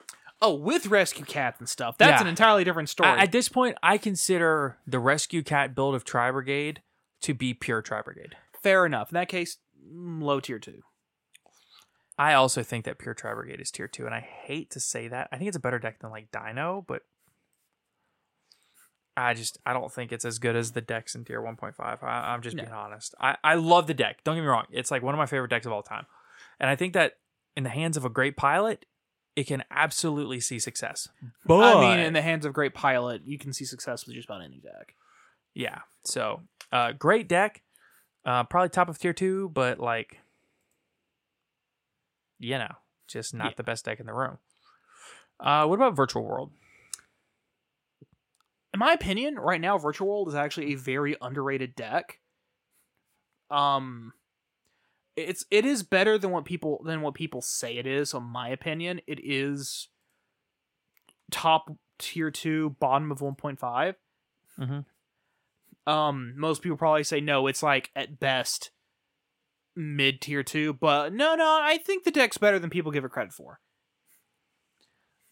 [0.43, 1.99] Oh, with Rescue Cat and stuff.
[1.99, 2.21] That's Yeah.
[2.21, 3.09] an entirely different story.
[3.09, 6.81] At this point, I consider the rescue cat build of Tri Brigade
[7.21, 8.35] to be pure Tri Brigade.
[8.61, 9.11] Fair enough.
[9.11, 10.81] In that case, mm, low tier two.
[12.17, 15.07] I also think that pure Tri Brigade is tier two, and I hate to say
[15.07, 15.27] that.
[15.31, 17.01] I think it's a better deck than like Dino, but
[19.17, 21.73] I just I don't think it's as good as the decks in tier 1.5.
[22.03, 22.63] I, I'm just No.
[22.63, 23.13] being honest.
[23.19, 24.23] I, I love the deck.
[24.23, 24.65] Don't get me wrong.
[24.71, 26.05] It's like one of my favorite decks of all time,
[26.59, 27.13] and I think that
[27.57, 28.85] in the hands of a great pilot,
[29.35, 31.07] it can absolutely see success.
[31.45, 34.29] But I mean, in the hands of great pilot, you can see success with just
[34.29, 34.95] about any deck.
[35.53, 35.79] Yeah.
[36.05, 36.41] So,
[36.71, 37.61] uh, great deck.
[38.25, 40.19] Uh, probably top of tier two, but like,
[42.39, 42.71] you know,
[43.07, 43.53] just not Yeah.
[43.57, 44.37] the best deck in the room.
[45.39, 46.51] Uh, what about Virtual World?
[48.73, 52.19] in my opinion, right now, Virtual World is actually a very underrated deck.
[53.49, 54.13] Um,
[55.17, 58.11] it's it is better than what people than what people say it is.
[58.11, 59.89] So, in my opinion, it is
[61.31, 61.69] top
[61.99, 63.95] tier two, bottom of one point five.
[64.57, 64.85] Mhm.
[65.87, 67.47] Um, most people probably say no.
[67.47, 68.71] It's like at best
[69.75, 71.59] mid tier two, but no, no.
[71.61, 73.59] I think the deck's better than people give it credit for.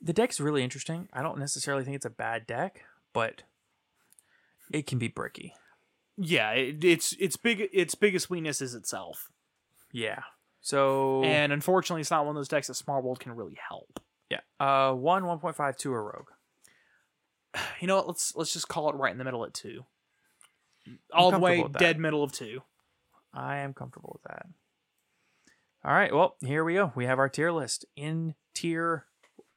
[0.02, 1.10] The deck's really interesting.
[1.14, 2.82] I don't necessarily think it's a bad deck,
[3.14, 3.43] but
[4.72, 5.54] it can be bricky.
[6.18, 9.30] Yeah, it, it's its big its biggest weakness is itself.
[9.91, 10.22] Yeah.
[10.62, 14.00] So And unfortunately, it's not one of those decks that Smart World can really help.
[14.30, 16.28] yeah, uh, one, one point five, two, a rogue.
[17.80, 18.08] You know what?
[18.08, 19.86] Let's let's just call it right in the middle at two.
[21.14, 21.80] All the way comfortable with that.
[21.80, 22.62] dead middle of two.
[23.34, 24.48] I am comfortable with that.
[25.84, 26.92] All right, well, here we go.
[26.96, 27.86] We have our tier list.
[27.96, 29.06] In tier,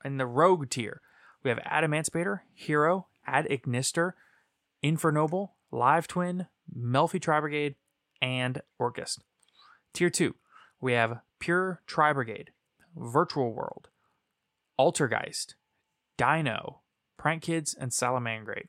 [0.04, 1.00] in the rogue tier,
[1.42, 4.12] we have Adamancipator, Hero, @Ignister,
[4.82, 7.74] Infernoble, Live Twin, Melffy Tri Brigade,
[8.20, 9.18] and Orcust.
[9.92, 10.34] Tier 2,
[10.80, 12.52] we have Pure Tri Brigade,
[12.94, 13.88] Virtual World,
[14.78, 15.54] Altergeist,
[16.16, 16.82] Dino,
[17.16, 18.68] Prank Kids, and Salamangreat.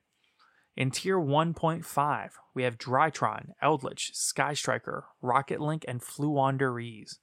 [0.76, 7.19] In tier 1.5, we have Drytron, Eldritch, Sky Striker, Rocket Link, and Floowandereeze.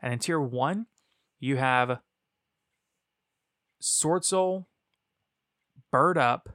[0.00, 0.86] And in tier 1,
[1.38, 2.00] you have
[3.80, 4.66] Sword Soul,
[5.90, 6.48] Bird Up,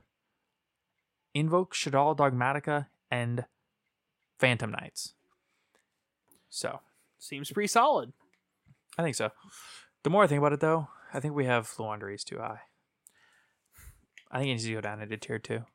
[1.33, 3.45] Invoke Shaddoll Dogmatika, and
[4.39, 5.13] Phantom Knights.
[6.49, 6.79] So,
[7.25, 8.13] Seems pretty solid.
[8.99, 9.31] I think so.
[10.03, 12.59] The more I think about it, though, I think we have Floowandereeze too high.
[14.31, 15.65] I think it needs to go down into tier two.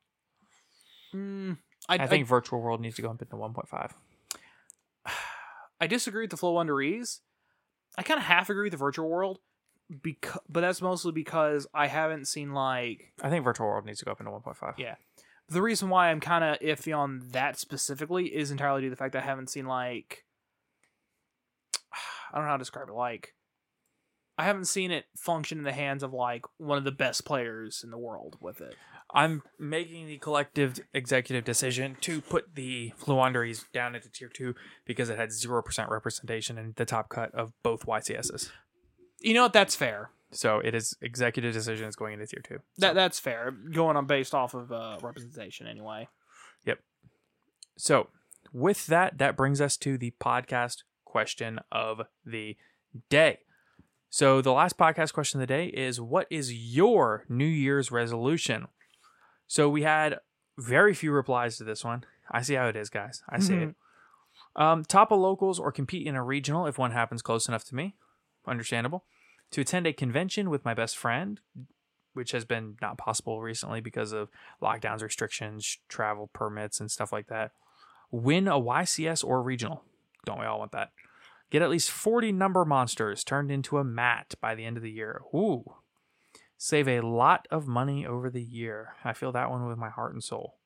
[1.15, 1.59] Mm,
[1.89, 3.93] I, I, think Virtual World needs to go up into 1.5.
[5.81, 7.21] I disagree with the Floowandereeze.
[7.99, 9.41] I kind of half agree with the virtual world,
[10.03, 14.05] because but that's mostly because I haven't seen like I think Virtual World needs to
[14.05, 14.75] go up into 1.5.
[14.79, 14.95] yeah.
[15.49, 18.97] The reason why I'm kind of iffy on that specifically is entirely due to the
[18.97, 20.25] fact that I haven't seen like
[22.33, 22.95] I don't know how to describe it.
[22.95, 23.35] Like
[24.39, 27.83] I haven't seen it function in the hands of like one of the best players
[27.83, 28.77] in the world with it.
[29.15, 34.55] I'm making the collective executive decision to put the Floowandereeze down into tier two
[34.85, 38.51] because it had 0% representation in the top cut of both YCSs.
[39.21, 39.53] You know what?
[39.53, 40.11] That's fair.
[40.33, 42.59] So it is executive decision is going into tier two.
[42.79, 43.51] That that's fair.
[43.51, 46.09] Going on based off of uh, representation anyway.
[46.67, 46.79] Yep.
[47.77, 48.09] So,
[48.53, 52.57] with that, that brings us to the podcast question of the
[53.09, 53.41] day.
[54.09, 58.69] So, the last podcast question of the day is What is your New Year's resolution?
[59.51, 60.21] So, we had
[60.57, 62.05] very few replies to this one.
[62.31, 63.25] I see how it is, guys.
[63.29, 63.75] I see it.
[64.55, 67.75] Um, top a locals or compete in a regional if one happens close enough to
[67.75, 67.97] me.
[68.47, 69.05] Understandable.
[69.51, 71.41] To attend a convention with my best friend,
[72.15, 74.29] which has been not possible recently because of
[74.63, 77.51] lockdowns, restrictions, travel permits, and stuff like that.
[78.13, 79.83] Win a YCS or regional.
[80.25, 80.93] Don't we all want that?
[81.51, 84.93] Get at least 40 number monsters turned into a mat by the end of the
[84.93, 85.23] year.
[85.35, 85.65] Ooh.
[86.63, 88.93] Save a lot of money over the year.
[89.03, 90.59] I feel that one with my heart and soul.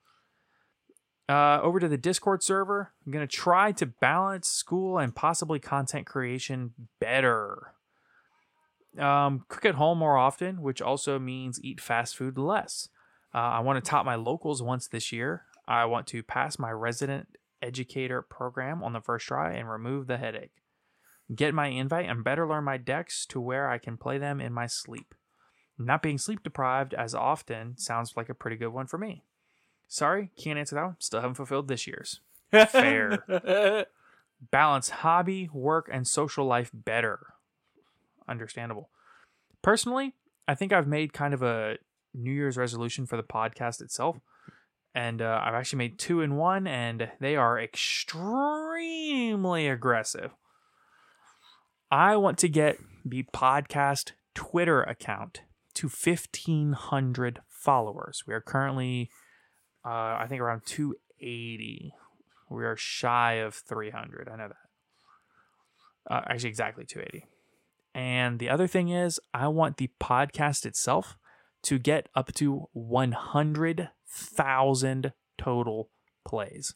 [1.28, 2.90] Uh, over to the Discord server.
[3.06, 7.74] I'm going to try to balance school and possibly content creation better.
[8.98, 12.88] Um, cook at home more often, which also means eat fast food less.
[13.32, 15.44] Uh, I want to top my locals once this year.
[15.68, 20.18] I want to pass my resident educator program on the first try and remove the
[20.18, 20.60] headache.
[21.32, 24.52] Get my invite and better learn my decks to where I can play them in
[24.52, 25.14] my sleep.
[25.78, 29.24] Not being sleep deprived as often sounds like a pretty good one for me.
[29.88, 30.96] Sorry, can't answer that one.
[30.98, 32.20] Still haven't fulfilled this year's.
[32.50, 33.24] Fair.
[34.50, 37.34] Balance hobby, work, and social life better.
[38.28, 38.90] Understandable.
[39.62, 40.14] Personally,
[40.46, 41.78] I think I've made kind of a
[42.12, 44.18] New Year's resolution for the podcast itself.
[44.94, 50.30] And uh, I've actually made two in one, and they are extremely aggressive.
[51.90, 55.42] I want to get the podcast Twitter account
[55.74, 58.24] to 1,500 followers.
[58.26, 59.10] We are currently,
[59.84, 61.92] uh, I think, around 280.
[62.50, 64.28] We are shy of 300.
[64.28, 64.56] I know that.
[66.10, 67.26] Uh, actually, exactly 280.
[67.94, 71.16] And the other thing is, I want the podcast itself
[71.62, 75.88] to get up to 100,000 total
[76.24, 76.74] plays.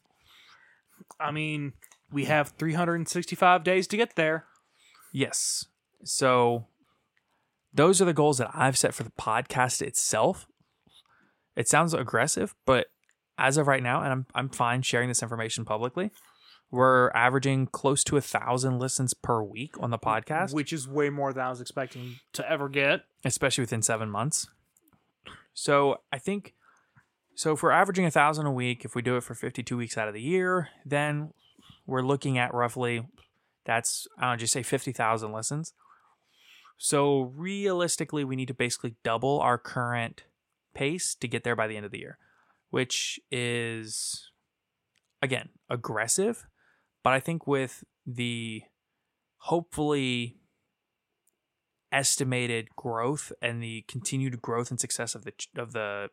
[1.20, 1.74] I mean,
[2.10, 4.46] we have 365 days to get there.
[5.12, 5.66] Yes.
[6.04, 6.66] So
[7.72, 10.46] those are the goals that I've set for the podcast itself.
[11.56, 12.86] It sounds aggressive, but
[13.36, 16.10] as of right now, and I'm I'm fine sharing this information publicly.
[16.70, 21.08] We're averaging close to a thousand listens per week on the podcast, which is way
[21.08, 23.02] more than I was expecting to ever get.
[23.24, 24.48] especially within seven months.
[25.54, 26.54] So I think
[27.34, 29.96] so if we're averaging a thousand a week, if we do it for 52 weeks
[29.96, 31.32] out of the year, then
[31.86, 33.06] we're looking at roughly
[33.64, 35.72] that's I don't know, just say 50,000 listens.
[36.78, 40.22] So realistically, we need to basically double our current
[40.74, 42.18] pace to get there by the end of the year,
[42.70, 44.30] which is
[45.20, 46.46] again aggressive,
[47.02, 48.62] but I think with the
[49.38, 50.36] hopefully
[51.90, 56.10] estimated growth and the continued growth and success of the of the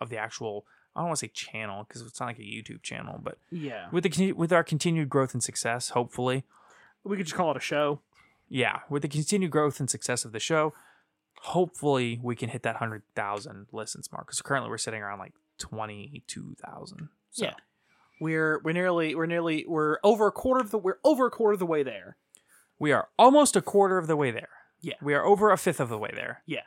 [0.00, 2.82] of the actual I don't want to say channel because it's not like a YouTube
[2.82, 3.88] channel, but Yeah.
[3.92, 6.44] with the with our continued growth and success, hopefully,
[7.04, 8.00] We could just call it a show.
[8.48, 10.72] Yeah, with the continued growth and success of the show,
[11.42, 14.26] hopefully we can hit that hundred thousand listens mark.
[14.26, 17.08] Because currently we're sitting around like twenty two thousand.
[17.30, 17.54] So Yeah.
[18.20, 21.52] We're we're nearly we're nearly we're over a quarter of the we're over a quarter
[21.52, 22.16] of the way there.
[22.78, 24.48] we are almost a quarter of the way there.
[24.80, 24.94] Yeah.
[25.02, 26.42] we are over a fifth of the way there.
[26.46, 26.60] Yeah.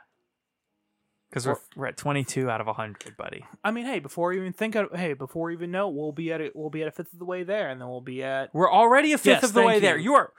[1.28, 3.44] because we're we're at twenty two out of hundred, buddy.
[3.64, 6.32] I mean, hey, before you even think of hey, before you even know, we'll be
[6.32, 8.22] at it we'll be at a fifth of the way there, and then we'll be
[8.22, 9.96] at We're already a fifth Yes, of the way there.
[9.98, 10.04] you.
[10.12, 10.32] You are.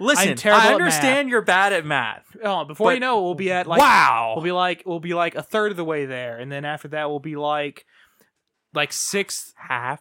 [0.00, 2.36] Listen, I understand you're bad at math.
[2.42, 4.32] oh, before But- you know, it, we'll be at like wow.
[4.36, 6.88] we'll be like we'll be like a third of the way there, and then after
[6.88, 7.86] that, we'll be like
[8.72, 9.52] like sixth.
[9.56, 10.00] half,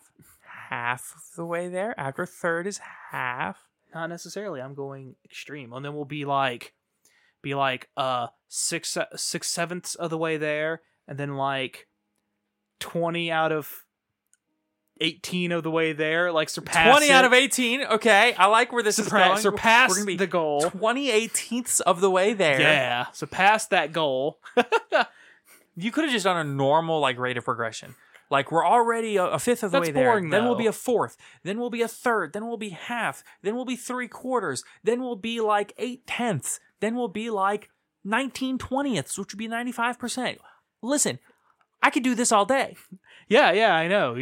[0.70, 1.98] half the way there.
[2.00, 2.80] After third is
[3.12, 3.68] half.
[3.94, 4.60] Not necessarily.
[4.62, 6.74] I'm going extreme, and then we'll be like
[7.44, 11.88] be like uh six six sevenths of the way there, and then like
[12.80, 13.83] twenty out of
[15.02, 17.84] 18 of the way there, like surpass 20 out of 18.
[17.84, 19.42] Okay, I like where this is Surpass- going.
[19.42, 20.70] surpass We're gonna be the goal.
[20.70, 22.60] 20 18ths of the way there.
[22.62, 24.40] Yeah, surpass that goal.
[25.76, 27.96] You could have just done a normal like rate of progression.
[28.30, 30.06] Like we're already a, a fifth of the That's way there.
[30.12, 31.18] boring, then we'll be a fourth.
[31.44, 32.34] Then we'll be a third.
[32.34, 33.24] Then we'll be half.
[33.42, 34.64] Then we'll be three quarters.
[34.84, 36.60] Then we'll be like eight tenths.
[36.80, 37.70] Then we'll be like
[38.04, 40.38] 19 twentieths, which would be 95%.
[40.84, 41.18] Listen,
[41.82, 42.76] I could do this all day.
[43.28, 44.16] Yeah, yeah, I know.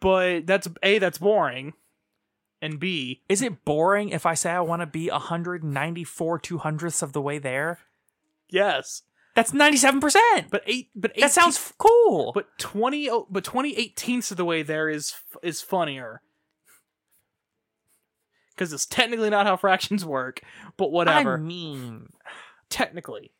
[0.00, 1.74] But that's A, that's boring.
[2.60, 7.02] And B, Is it boring if I say I want to be 194 two hundredths
[7.02, 7.78] of the way there?
[8.50, 9.02] yes.
[9.34, 10.50] That's 97%.
[10.50, 12.32] But eight but 18, that sounds f- cool.
[12.34, 16.20] but 20 oh, but 20 18ths of the way there is is funnier.
[18.58, 20.40] Cuz it's technically not how fractions work,
[20.76, 21.34] but whatever.
[21.34, 22.10] I mean,
[22.68, 23.32] technically.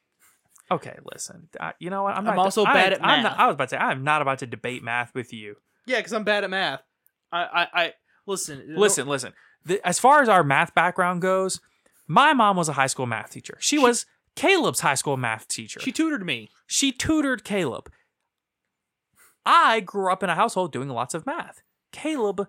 [0.70, 1.48] Okay, listen.
[1.61, 2.16] I, you know what?
[2.16, 3.32] I'm, I'm not, also I- bad at I'm math.
[3.32, 5.57] not, I was about to say I'm not about to debate math with you.
[5.87, 6.83] Yeah, cuz I'm bad at math.
[7.33, 7.95] I I, I
[8.26, 8.62] listen.
[8.76, 9.33] Listen, listen.
[9.64, 11.61] The, as far as our math background goes,
[12.07, 13.57] my mom was a high school math teacher.
[13.61, 15.78] She, was Caleb's high school math teacher.
[15.80, 16.51] She tutored me.
[16.66, 17.91] she tutored Caleb.
[19.45, 21.62] I grew up in a household doing lots of math.
[21.93, 22.49] Caleb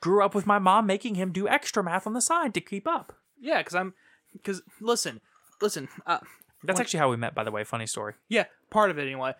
[0.00, 2.86] grew up with my mom making him do extra math on the side to keep
[2.86, 3.12] up.
[3.40, 3.94] Yeah, cuz I'm
[4.44, 5.20] cuz listen.
[5.60, 6.18] Listen, uh,
[6.62, 7.64] That's When- actually how we met, by the way.
[7.64, 8.14] Funny story.
[8.28, 9.34] Yeah, part of it anyway.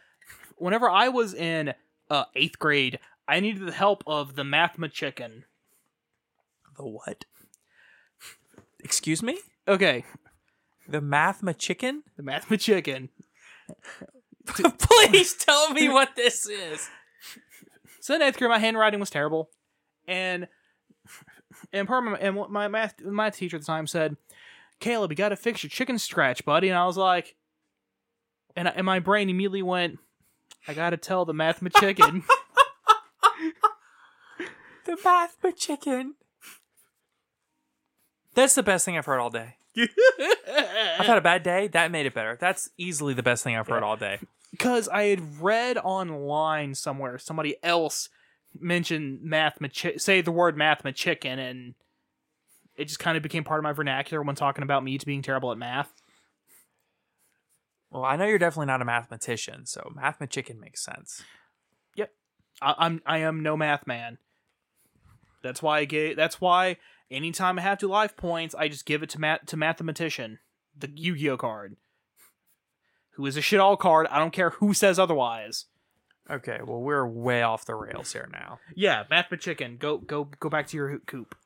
[0.57, 1.75] Whenever I was in
[2.11, 2.99] uh, eighth grade,
[3.29, 5.45] I needed the help of the mathma chicken.
[6.77, 7.25] The what?
[8.85, 9.39] Excuse me?
[9.69, 10.05] Okay,
[10.89, 12.03] The mathma chicken?
[12.17, 13.09] the mathma chicken.
[14.47, 16.89] Please tell me what this is.
[18.01, 19.51] So in eighth grade, my handwriting was terrible,
[20.07, 20.47] and
[21.73, 24.17] and part of my, and my math my teacher at the time said,
[24.79, 27.35] "Caleb, you got to fix your chicken scratch, buddy." And I was like,
[28.55, 29.99] and I, and my brain immediately went,
[30.69, 32.25] "I got to tell the mathma chicken."
[34.87, 36.15] The mathma chicken.
[38.35, 39.57] That's the best thing I've heard all day.
[39.77, 41.67] I've had a bad day.
[41.67, 42.39] That made it better.
[42.41, 44.21] That's easily the best thing I've heard all day.
[44.53, 48.09] because I had read online somewhere somebody else
[48.59, 51.75] mentioned math machi- say the word math chicken and
[52.77, 55.51] it just kind of became part of my vernacular when talking about me being terrible
[55.51, 55.93] at math.
[57.91, 61.23] Well, I know you're definitely not a mathematician, so mathma chicken makes sense.
[62.61, 64.19] I, I'm I am no math man.
[65.43, 66.17] That's why I gave.
[66.17, 66.77] That's why
[67.11, 70.39] anytime I have two life points, I just give it to math to mathematician,
[70.77, 71.77] the Yu-Gi-Oh card,
[73.13, 74.07] who is a shit all card.
[74.11, 75.67] I don't care who says otherwise.
[76.29, 78.59] Okay, well we're way off the rails here now.
[78.75, 79.77] Yeah, math chicken.
[79.79, 81.37] Go go go back to your hoop coop.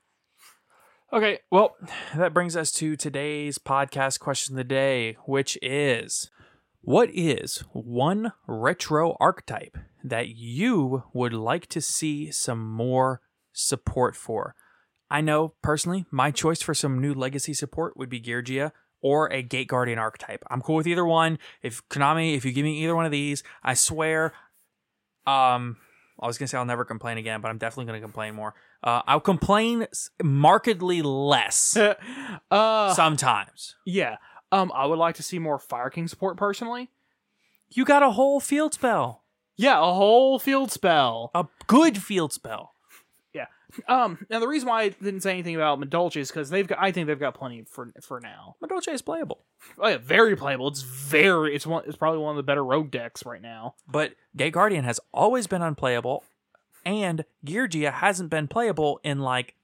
[1.13, 1.77] Okay, well,
[2.15, 6.31] that brings us to today's podcast question of the day, which is
[6.83, 14.55] What is one retro archetype that you would like to see some more support for?
[15.11, 18.71] I know personally, my choice for some new legacy support would be Geargia
[19.03, 20.45] or a Gate Guardian archetype.
[20.49, 21.41] I'm cool with either one.
[21.61, 24.33] If Konami, if you give me either one of these, I swear,
[25.27, 25.77] um,
[26.21, 28.55] I was gonna say I'll never complain again, but I'm definitely gonna complain more.
[28.83, 29.87] Uh, I'll complain
[30.23, 31.77] markedly less
[32.51, 33.77] uh, sometimes.
[33.85, 34.17] Yeah.
[34.53, 36.91] Um, I would like to see more Fire King support personally.
[37.71, 39.23] You got a whole field spell,
[39.57, 41.31] Yeah, a whole field spell.
[41.35, 42.75] a good field spell.
[43.33, 43.47] Yeah.
[43.87, 44.27] Um.
[44.29, 46.79] Now the reason why I didn't say anything about Madolche is because they've got.
[46.81, 48.57] I think they've got plenty for for now.
[48.61, 49.45] Madolche is playable,
[49.79, 50.67] Oh yeah, very playable.
[50.67, 51.55] It's very.
[51.55, 51.85] It's one.
[51.87, 53.77] It's probably one of the better rogue decks right now.
[53.87, 56.25] but Gate Guardian has always been unplayable,
[56.85, 59.55] and Geargia hasn't been playable in like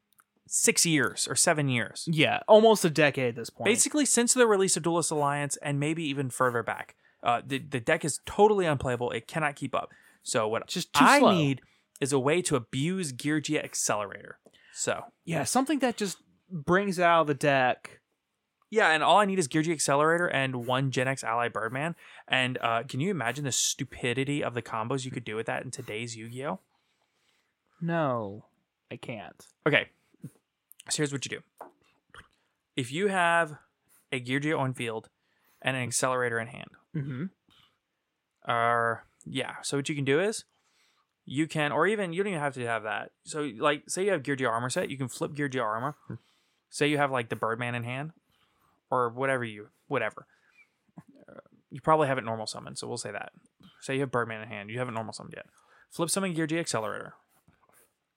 [0.46, 2.04] six years or seven years.
[2.10, 3.66] Yeah, almost a decade at this point.
[3.66, 7.80] Basically, since the release of Duelist Alliance, and maybe even further back, uh, the the
[7.80, 9.10] deck is totally unplayable.
[9.10, 9.90] It cannot keep up.
[10.22, 11.32] So what Just I slow.
[11.32, 11.62] need
[12.00, 14.38] is a way to abuse Geargia Accelerator.
[14.72, 16.18] So Yeah, something that just
[16.50, 18.00] brings out the deck.
[18.70, 21.94] yeah, and all I need is Geargia Accelerator and one Genex Ally Birdman.
[22.28, 25.64] And uh, can you imagine the stupidity of the combos you could do with that
[25.64, 26.58] in today's Yu-Gi-Oh?
[27.80, 28.46] No,
[28.90, 29.46] I can't.
[29.66, 29.88] Okay,
[30.88, 31.68] so here's what you do.
[32.76, 33.56] If you have
[34.12, 35.08] a Geargia on field
[35.62, 37.24] and an Accelerator in hand, Mm-hmm.
[38.50, 40.44] or yeah, so what you can do is
[41.26, 43.10] you can, or even you don't even have to have that.
[43.24, 45.96] So like, say you have Geargia armor set, you can flip Geargia armor.
[46.70, 48.12] Say you have like the Birdman in hand,
[48.90, 50.26] or whatever you, whatever.
[51.28, 53.32] Uh, you probably haven't normal summoned, so we'll say that.
[53.80, 55.46] Say you have Birdman in hand, you haven't normal summoned yet.
[55.90, 57.14] Flip summon Gear Geargia Accelerator.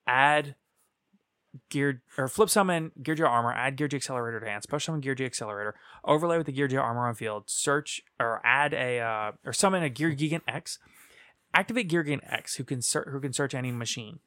[0.10, 0.55] Add
[1.70, 5.76] geared or flip summon Geargia armor, add Geargia Accelerator to hand, special summon Geargia Accelerator,
[6.03, 9.89] overlay with the Geargia armor on field, search or add a uh, or summon a
[9.89, 10.80] Gear Gigant X,
[11.53, 14.20] activate Gear Gain X, who can ser- who can search any machine.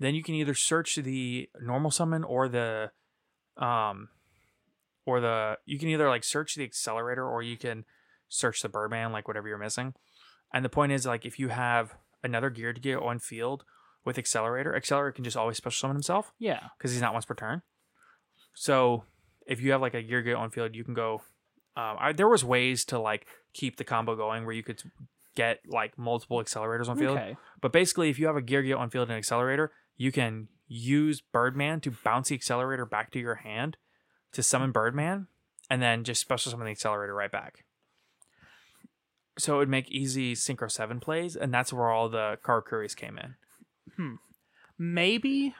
[0.00, 2.90] Then you can either search the normal summon or the
[3.56, 4.08] um
[5.06, 7.84] or the you can either like search the accelerator or you can
[8.28, 9.94] search the Birdman, like whatever you're missing.
[10.52, 13.64] And the point is like if you have another gear get on field
[14.06, 16.60] with accelerator, accelerator can just always special summon himself Yeah.
[16.78, 17.60] because he's not once per turn.
[18.54, 19.04] So
[19.46, 21.20] if you have like a gear get on field, you can go.
[21.76, 24.82] Um, I, there was ways to like keep the combo going where you could
[25.34, 27.18] get like multiple accelerators on field.
[27.18, 27.36] Okay.
[27.60, 31.80] But basically, if you have a gear on field and accelerator, you can use Birdman
[31.82, 33.76] to bounce the accelerator back to your hand
[34.32, 35.26] to summon Birdman,
[35.68, 37.64] and then just special summon the accelerator right back.
[39.38, 43.18] So it would make easy Synchro Seven plays, and that's where all the Karakuris came
[43.18, 43.34] in.
[43.94, 44.14] Hmm.
[44.78, 45.54] maybe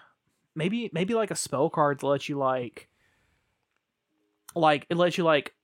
[0.54, 2.88] maybe maybe like a spell card that lets you like
[4.54, 5.54] like it lets you like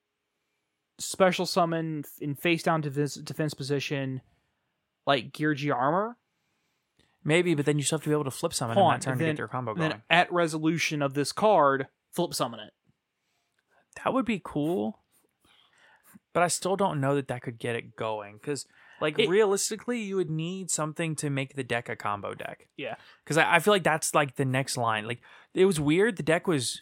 [0.98, 4.20] special summon in face down defense defense position
[5.06, 6.14] like Geargiarmor
[7.24, 9.02] Maybe, but then you still have to be able to flip summon in on, that
[9.02, 9.90] turn to get your combo going.
[9.90, 12.72] then at resolution of this card flip summon it
[14.02, 14.98] That would be cool.
[16.32, 18.66] But I still don't know that that could get it going because,
[19.02, 22.68] like, It- realistically, you would need something to make the deck a combo deck.
[22.76, 22.94] yeah
[23.24, 25.06] Because I, I feel like that's like the next line.
[25.06, 25.20] Like,
[25.54, 26.16] it was weird.
[26.16, 26.80] The deck was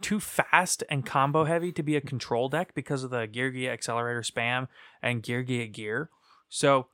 [0.00, 4.68] too fast and combo heavy to be a control deck because of the Geargiaccelerator spam
[5.02, 6.08] and Gear Gear Gear.
[6.48, 6.86] So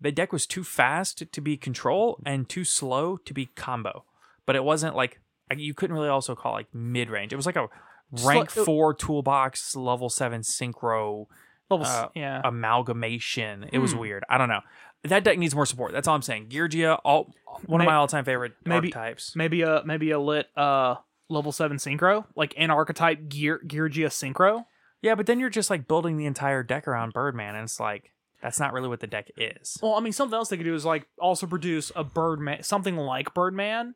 [0.00, 4.04] the deck was too fast to be control and too slow to be combo.
[4.46, 5.20] But it wasn't like
[5.54, 7.32] you couldn't really also call it like mid range.
[7.32, 7.68] It was like a
[8.24, 11.26] rank it- four toolbox level seven synchro
[11.70, 13.68] level uh, yeah amalgamation.
[13.72, 13.98] It was Hmm.
[13.98, 14.24] weird.
[14.28, 14.60] I don't know.
[15.04, 15.92] That deck needs more support.
[15.92, 16.48] That's all I'm saying.
[16.48, 17.32] Geargia, all
[17.66, 19.34] one of my all time favorite maybe- archetypes.
[19.36, 20.96] maybe a maybe a lit uh
[21.28, 24.64] level 7 synchro like an archetype gear gear G synchro
[25.02, 28.12] Yeah, but then you're just like building the entire deck around Birdman, and it's like
[28.42, 29.76] that's not really what the deck is.
[29.82, 32.96] Well, I mean, something else they could do is like also produce a Birdman, something
[32.96, 33.94] like Birdman,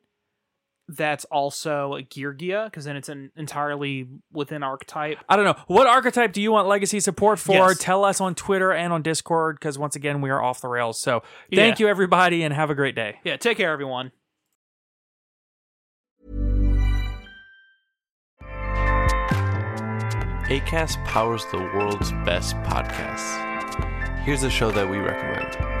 [0.95, 5.17] that's also a Geargia, because then it's an entirely within archetype.
[5.29, 5.55] I don't know.
[5.67, 7.53] What archetype do you want legacy support for?
[7.53, 7.77] Yes.
[7.79, 10.99] Tell us on Twitter and on Discord because once again we are off the rails.
[10.99, 11.23] So
[11.53, 11.85] thank Yeah.
[11.85, 13.19] you everybody and have a great day.
[13.23, 14.11] Yeah, take care, everyone.
[20.49, 23.37] ACAST powers the world's best podcasts.
[24.23, 25.80] Here's a show that we recommend.